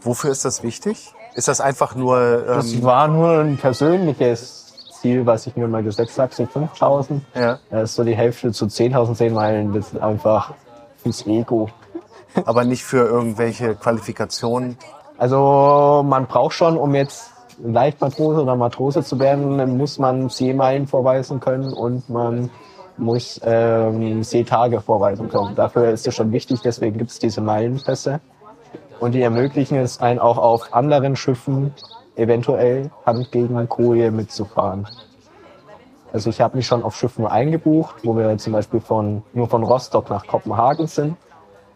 [0.02, 1.14] wofür ist das wichtig?
[1.36, 2.46] Ist das einfach nur...
[2.48, 7.24] Ähm, das war nur ein persönliches Ziel, was ich mir mal gesetzt habe, sind 5000.
[7.36, 7.60] Ja.
[7.70, 9.74] Das ist so die Hälfte zu 10.000 Seemeilen.
[9.74, 10.54] Das ist einfach
[11.02, 11.70] fürs Ego.
[12.46, 14.78] Aber nicht für irgendwelche Qualifikationen?
[15.18, 17.33] Also man braucht schon, um jetzt
[17.64, 22.50] Leichtmatrose oder Matrose zu werden, muss man Seemeilen vorweisen können und man
[22.98, 25.56] muss ähm, Seetage vorweisen können.
[25.56, 28.20] Dafür ist es schon wichtig, deswegen gibt es diese Meilenpässe.
[29.00, 31.74] Und die ermöglichen es einen auch auf anderen Schiffen
[32.16, 34.88] eventuell Hand gegen Koje mitzufahren.
[36.12, 39.64] Also ich habe mich schon auf Schiffen eingebucht, wo wir zum Beispiel von, nur von
[39.64, 41.18] Rostock nach Kopenhagen sind.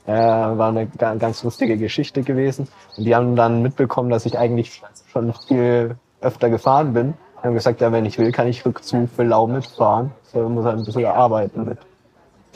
[0.08, 2.68] Äh, war eine ganz lustige Geschichte gewesen.
[2.95, 4.82] Und die haben dann mitbekommen, dass ich eigentlich
[5.12, 7.14] schon viel öfter gefahren bin.
[7.41, 10.12] Die haben gesagt, ja, wenn ich will, kann ich Rückzug für Lau mitfahren.
[10.24, 11.78] So muss halt ein bisschen arbeiten mit.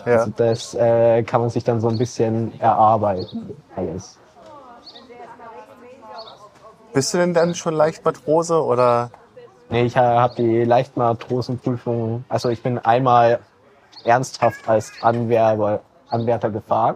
[0.06, 0.20] Ja.
[0.20, 4.18] Also das äh, kann man sich dann so ein bisschen erarbeiten, alles.
[6.94, 9.12] Bist du denn dann schon Leichtmatrose oder?
[9.70, 13.40] Nee, ich habe die Leichtmatrosenprüfung, also ich bin einmal
[14.04, 16.96] ernsthaft als Anwerber, Anwärter gefahren.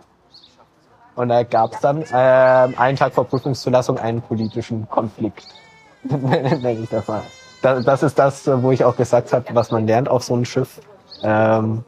[1.15, 5.47] Und da gab es dann äh, einen Tag vor Prüfungszulassung einen politischen Konflikt.
[6.03, 7.21] Nenne ich das mal.
[7.61, 10.45] Das, das ist das, wo ich auch gesagt habe, was man lernt auf so einem
[10.45, 10.81] Schiff.
[11.23, 11.83] Ähm,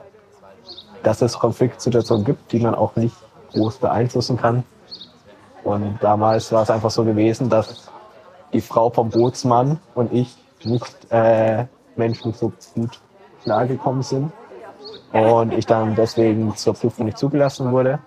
[1.03, 3.15] dass es Konfliktsituationen gibt, die man auch nicht
[3.53, 4.63] groß beeinflussen kann.
[5.63, 7.89] Und damals war es einfach so gewesen, dass
[8.53, 11.65] die Frau vom Bootsmann und ich nicht äh,
[11.95, 12.99] menschlich so gut
[13.43, 14.31] klargekommen sind.
[15.13, 17.99] Und ich dann deswegen zur Prüfung nicht zugelassen wurde.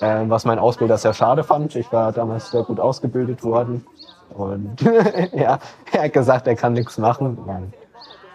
[0.00, 1.74] Äh, was mein Ausbilder sehr schade fand.
[1.74, 3.86] Ich war damals sehr gut ausgebildet worden.
[4.30, 4.80] Und
[5.32, 5.58] ja,
[5.92, 7.72] er hat gesagt, er kann nichts machen.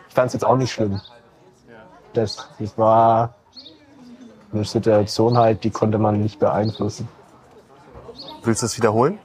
[0.07, 0.99] Ich fand es jetzt auch nicht schlimm.
[2.13, 3.35] Das, das war
[4.51, 7.07] eine Situation halt, die konnte man nicht beeinflussen.
[8.43, 9.19] Willst du es wiederholen?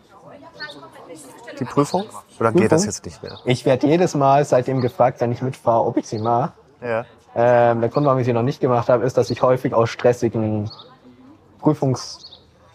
[1.59, 2.03] Die Prüfung?
[2.39, 2.61] Oder Prüfung?
[2.61, 3.39] geht das jetzt nicht mehr?
[3.45, 6.53] Ich werde jedes Mal seitdem gefragt, wenn ich mitfahre, ob ich sie mache.
[6.83, 7.05] Ja.
[7.35, 9.91] Ähm, der Grund, warum ich sie noch nicht gemacht habe, ist, dass ich häufig aus
[9.91, 10.71] stressigen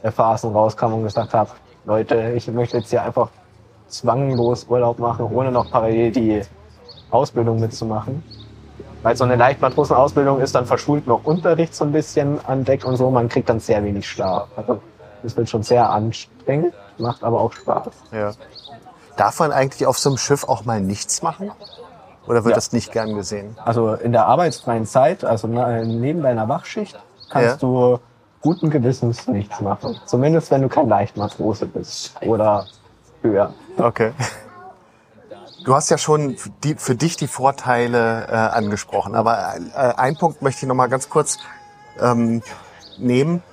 [0.01, 1.51] Prüfungsphasen rauskam und gesagt habe,
[1.85, 3.29] Leute, ich möchte jetzt hier einfach
[3.87, 6.41] zwanglos Urlaub machen, ohne noch parallel die
[7.09, 8.23] Ausbildung mitzumachen.
[9.03, 12.97] Weil so eine Leichtmatrosenausbildung ist dann verschult noch Unterricht so ein bisschen an Deck und
[12.97, 14.47] so, man kriegt dann sehr wenig Schlaf.
[14.55, 14.79] Also
[15.23, 17.89] das wird schon sehr anstrengend, macht aber auch Spaß.
[18.11, 18.31] Ja.
[19.17, 21.51] Darf man eigentlich auf so einem Schiff auch mal nichts machen?
[22.27, 22.55] Oder wird ja.
[22.55, 23.57] das nicht gern gesehen?
[23.65, 26.97] Also in der arbeitsfreien Zeit, also neben deiner Wachschicht,
[27.29, 27.57] kannst ja.
[27.57, 27.99] du
[28.41, 29.99] guten Gewissens nichts machen.
[30.05, 32.65] Zumindest wenn du kein Leichtmatrose bist oder
[33.21, 33.53] höher.
[33.77, 34.11] Okay.
[35.63, 40.41] Du hast ja schon die, für dich die Vorteile äh, angesprochen, aber äh, einen Punkt
[40.41, 41.37] möchte ich noch mal ganz kurz
[41.99, 42.41] ähm,
[42.97, 43.43] nehmen.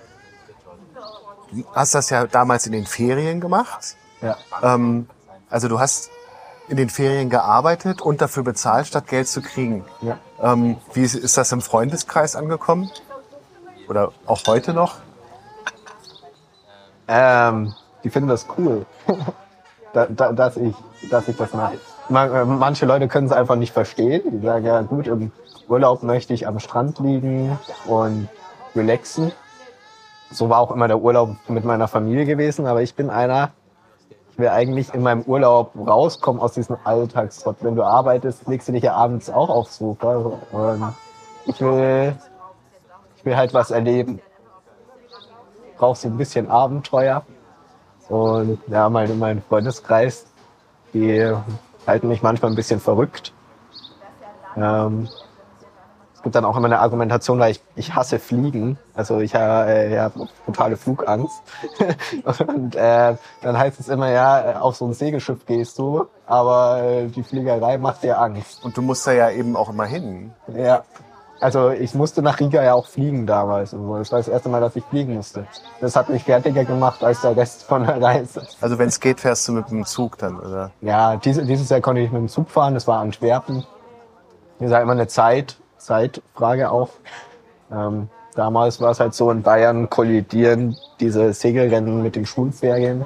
[1.53, 3.97] Du hast das ja damals in den Ferien gemacht.
[4.23, 4.37] Ja.
[4.63, 5.09] Ähm,
[5.51, 6.11] also du hast
[6.69, 9.85] in den Ferien gearbeitet und dafür bezahlt, statt Geld zu kriegen.
[10.01, 10.19] Ja.
[10.41, 12.91] Ähm, wie ist, ist das im Freundeskreis angekommen?
[13.89, 14.97] Oder auch heute noch?
[17.09, 17.75] Ähm,
[18.05, 18.85] die finden das cool,
[19.95, 20.75] da, da, dass, ich,
[21.11, 21.79] dass ich das mache.
[22.11, 24.23] Äh, manche Leute können es einfach nicht verstehen.
[24.31, 25.33] Die sagen, ja gut, im
[25.69, 28.29] Urlaub möchte ich am Strand liegen und
[28.77, 29.33] relaxen.
[30.31, 33.53] So war auch immer der Urlaub mit meiner Familie gewesen, aber ich bin einer,
[34.37, 37.57] will eigentlich in meinem Urlaub rauskommen aus diesem Alltagstrott.
[37.61, 40.17] Wenn du arbeitest, legst du dich ja abends auch aufs Sofa.
[40.53, 40.95] Und
[41.47, 42.15] ich will,
[43.19, 44.21] ich will halt was erleben.
[45.77, 47.25] Brauchst so ein bisschen Abenteuer.
[48.09, 50.27] Und ja, mein, mein Freundeskreis,
[50.95, 51.35] die
[51.87, 53.33] halten mich manchmal ein bisschen verrückt.
[54.57, 55.09] Ähm,
[56.15, 58.79] es gibt dann auch immer eine Argumentation, weil ich, ich hasse Fliegen.
[58.95, 60.11] Also ich äh, ja,
[60.47, 61.43] totale Flugangst.
[62.47, 67.07] und äh, dann heißt es immer, ja, auf so ein Segelschiff gehst du, aber äh,
[67.07, 68.65] die Fliegerei macht dir Angst.
[68.65, 70.33] Und du musst da ja eben auch immer hin.
[70.49, 70.83] Ja.
[71.41, 73.71] Also ich musste nach Riga ja auch fliegen damals.
[73.71, 75.47] Das war das erste Mal, dass ich fliegen musste.
[75.81, 78.43] Das hat mich fertiger gemacht als der Rest von der Reise.
[78.61, 80.73] Also wenn es geht, fährst du mit dem Zug dann, oder?
[80.81, 82.75] Ja, dieses, dieses Jahr konnte ich mit dem Zug fahren.
[82.75, 83.65] Das war Antwerpen.
[84.59, 86.91] Mir sah immer eine Zeit Zeitfrage auch.
[87.73, 93.05] Ähm, damals war es halt so, in Bayern kollidieren diese Segelrennen mit den Schulferien.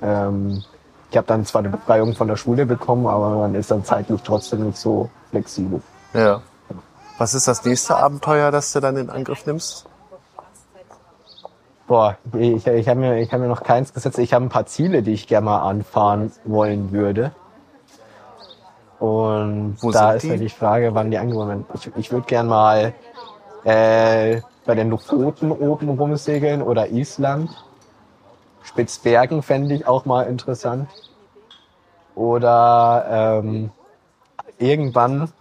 [0.00, 0.62] Ähm,
[1.10, 4.22] ich habe dann zwar eine Befreiung von der Schule bekommen, aber man ist dann zeitlich
[4.22, 5.82] trotzdem nicht so flexibel.
[6.14, 6.40] Ja.
[7.22, 9.86] Was ist das nächste Abenteuer, das du dann in Angriff nimmst?
[11.86, 14.18] Boah, ich, ich habe mir, hab mir noch keins gesetzt.
[14.18, 17.30] Ich habe ein paar Ziele, die ich gerne mal anfahren wollen würde.
[18.98, 21.94] Und Wo da ist ja die Frage, wann die angekommen sind.
[21.94, 22.92] Ich, ich würde gern mal
[23.62, 27.50] äh, bei den Lofoten oben rumsegeln oder Island.
[28.64, 30.88] Spitzbergen fände ich auch mal interessant.
[32.16, 33.70] Oder ähm,
[34.58, 35.32] irgendwann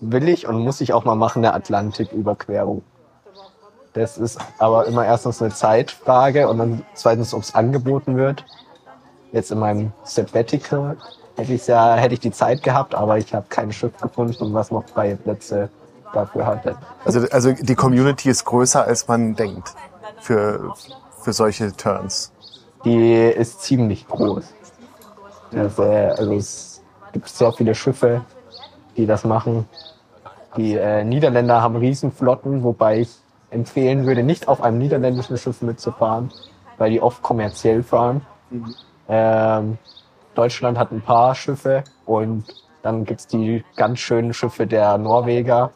[0.00, 2.82] will ich und muss ich auch mal machen eine Atlantiküberquerung.
[3.92, 8.44] Das ist aber immer erstens eine Zeitfrage und dann zweitens, ob es angeboten wird.
[9.32, 10.96] Jetzt in meinem Sabbatical
[11.36, 14.70] hätte ich ja, hätte ich die Zeit gehabt, aber ich habe kein Schiff gefunden, was
[14.70, 15.70] noch freie Plätze
[16.12, 16.76] dafür hatte.
[17.04, 19.74] Also, also die Community ist größer, als man denkt
[20.20, 20.74] für,
[21.20, 22.32] für solche Turns.
[22.84, 24.44] Die ist ziemlich groß.
[25.52, 26.82] Also, also es
[27.12, 28.22] gibt sehr viele Schiffe,
[29.00, 29.66] die das machen.
[30.56, 33.10] Die äh, Niederländer haben Riesenflotten, wobei ich
[33.50, 36.30] empfehlen würde, nicht auf einem niederländischen Schiff mitzufahren,
[36.78, 38.22] weil die oft kommerziell fahren.
[38.50, 38.74] Mhm.
[39.08, 39.78] Ähm,
[40.34, 42.44] Deutschland hat ein paar Schiffe und
[42.82, 45.70] dann gibt's die ganz schönen Schiffe der Norweger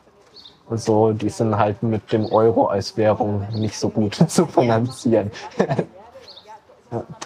[0.68, 5.31] und so, die sind halt mit dem Euro als Währung nicht so gut zu finanzieren.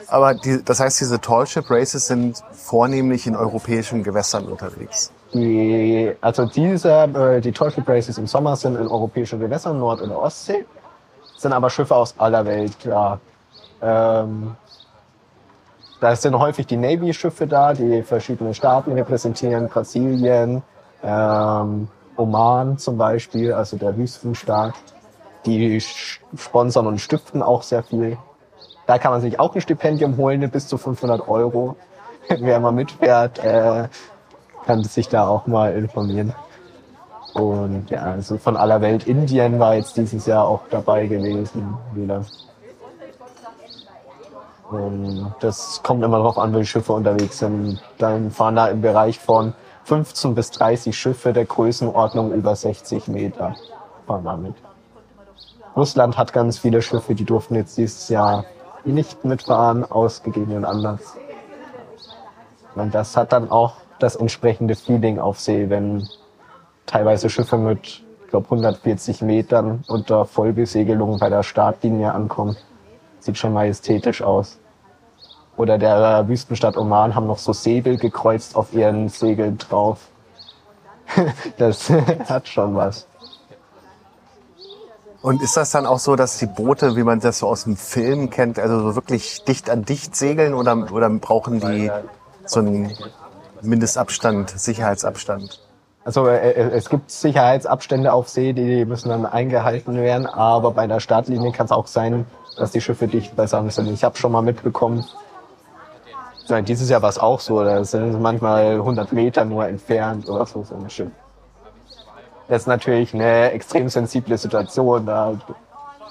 [0.08, 5.12] Aber die, das heißt, diese Tallship Races sind vornehmlich in europäischen Gewässern unterwegs.
[5.34, 10.10] Die, also diese, äh, die Tallship Races im Sommer sind in europäischen Gewässern, Nord- und
[10.10, 10.64] Ostsee,
[11.36, 13.20] sind aber Schiffe aus aller Welt, ja.
[13.82, 14.56] Ähm,
[16.00, 20.62] da sind häufig die Navy-Schiffe da, die verschiedene Staaten repräsentieren, Brasilien,
[21.02, 24.74] ähm, Oman zum Beispiel, also der Wüstenstaat.
[25.46, 28.18] Die sponsern und stiften auch sehr viel.
[28.88, 31.76] Da kann man sich auch ein Stipendium holen, bis zu 500 Euro.
[32.28, 33.86] Wer mal mitfährt, äh,
[34.64, 36.32] kann sich da auch mal informieren.
[37.34, 39.06] Und ja, also von aller Welt.
[39.06, 42.24] Indien war jetzt dieses Jahr auch dabei gewesen wieder.
[44.70, 47.82] Und das kommt immer darauf an, wie Schiffe unterwegs sind.
[47.98, 49.52] Dann fahren da im Bereich von
[49.84, 53.54] 15 bis 30 Schiffe der Größenordnung über 60 Meter
[54.06, 54.54] fahren da mit.
[55.76, 58.46] Russland hat ganz viele Schiffe, die durften jetzt dieses Jahr
[58.84, 61.16] nicht mitfahren, aus gegebenen Anlass.
[62.74, 66.08] Und das hat dann auch das entsprechende Feeling auf See, wenn
[66.86, 72.56] teilweise Schiffe mit, ich glaube, 140 Metern unter Vollbesegelung bei der Startlinie ankommen.
[73.20, 74.58] Sieht schon majestätisch aus.
[75.56, 80.08] Oder der Wüstenstadt Oman haben noch so Säbel gekreuzt auf ihren Segeln drauf.
[81.58, 81.90] das
[82.28, 83.08] hat schon was.
[85.20, 87.76] Und ist das dann auch so, dass die Boote, wie man das so aus dem
[87.76, 91.90] Film kennt, also so wirklich dicht an dicht segeln oder, oder brauchen die
[92.44, 92.92] so einen
[93.62, 95.60] Mindestabstand, Sicherheitsabstand?
[96.04, 100.86] Also äh, äh, es gibt Sicherheitsabstände auf See, die müssen dann eingehalten werden, aber bei
[100.86, 102.24] der Startlinie kann es auch sein,
[102.56, 103.90] dass die Schiffe dicht beisammen sind.
[103.90, 105.04] Ich habe schon mal mitbekommen,
[106.62, 110.64] dieses Jahr war es auch so, da sind manchmal 100 Meter nur entfernt oder so,
[110.64, 111.10] so ein Schiff.
[112.48, 115.34] Das ist natürlich eine extrem sensible Situation, da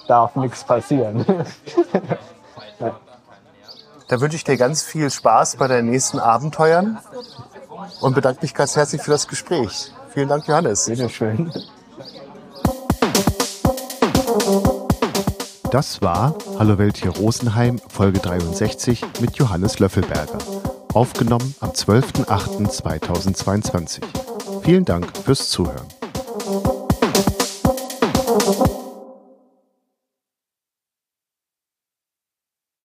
[0.08, 1.26] darf nichts passieren.
[4.10, 6.98] Da wünsche ich dir ganz viel Spaß bei deinen nächsten Abenteuern
[8.00, 9.92] und bedanke mich ganz herzlich für das Gespräch.
[10.14, 10.86] Vielen Dank, Johannes.
[10.86, 11.52] Bitte schön.
[15.72, 20.38] Das war Hallo Welt hier Rosenheim, Folge 63 mit Johannes Löffelberger.
[20.94, 24.02] Aufgenommen am 12.08.2022.
[24.64, 25.97] Vielen Dank fürs Zuhören.
[28.40, 28.77] Thank you.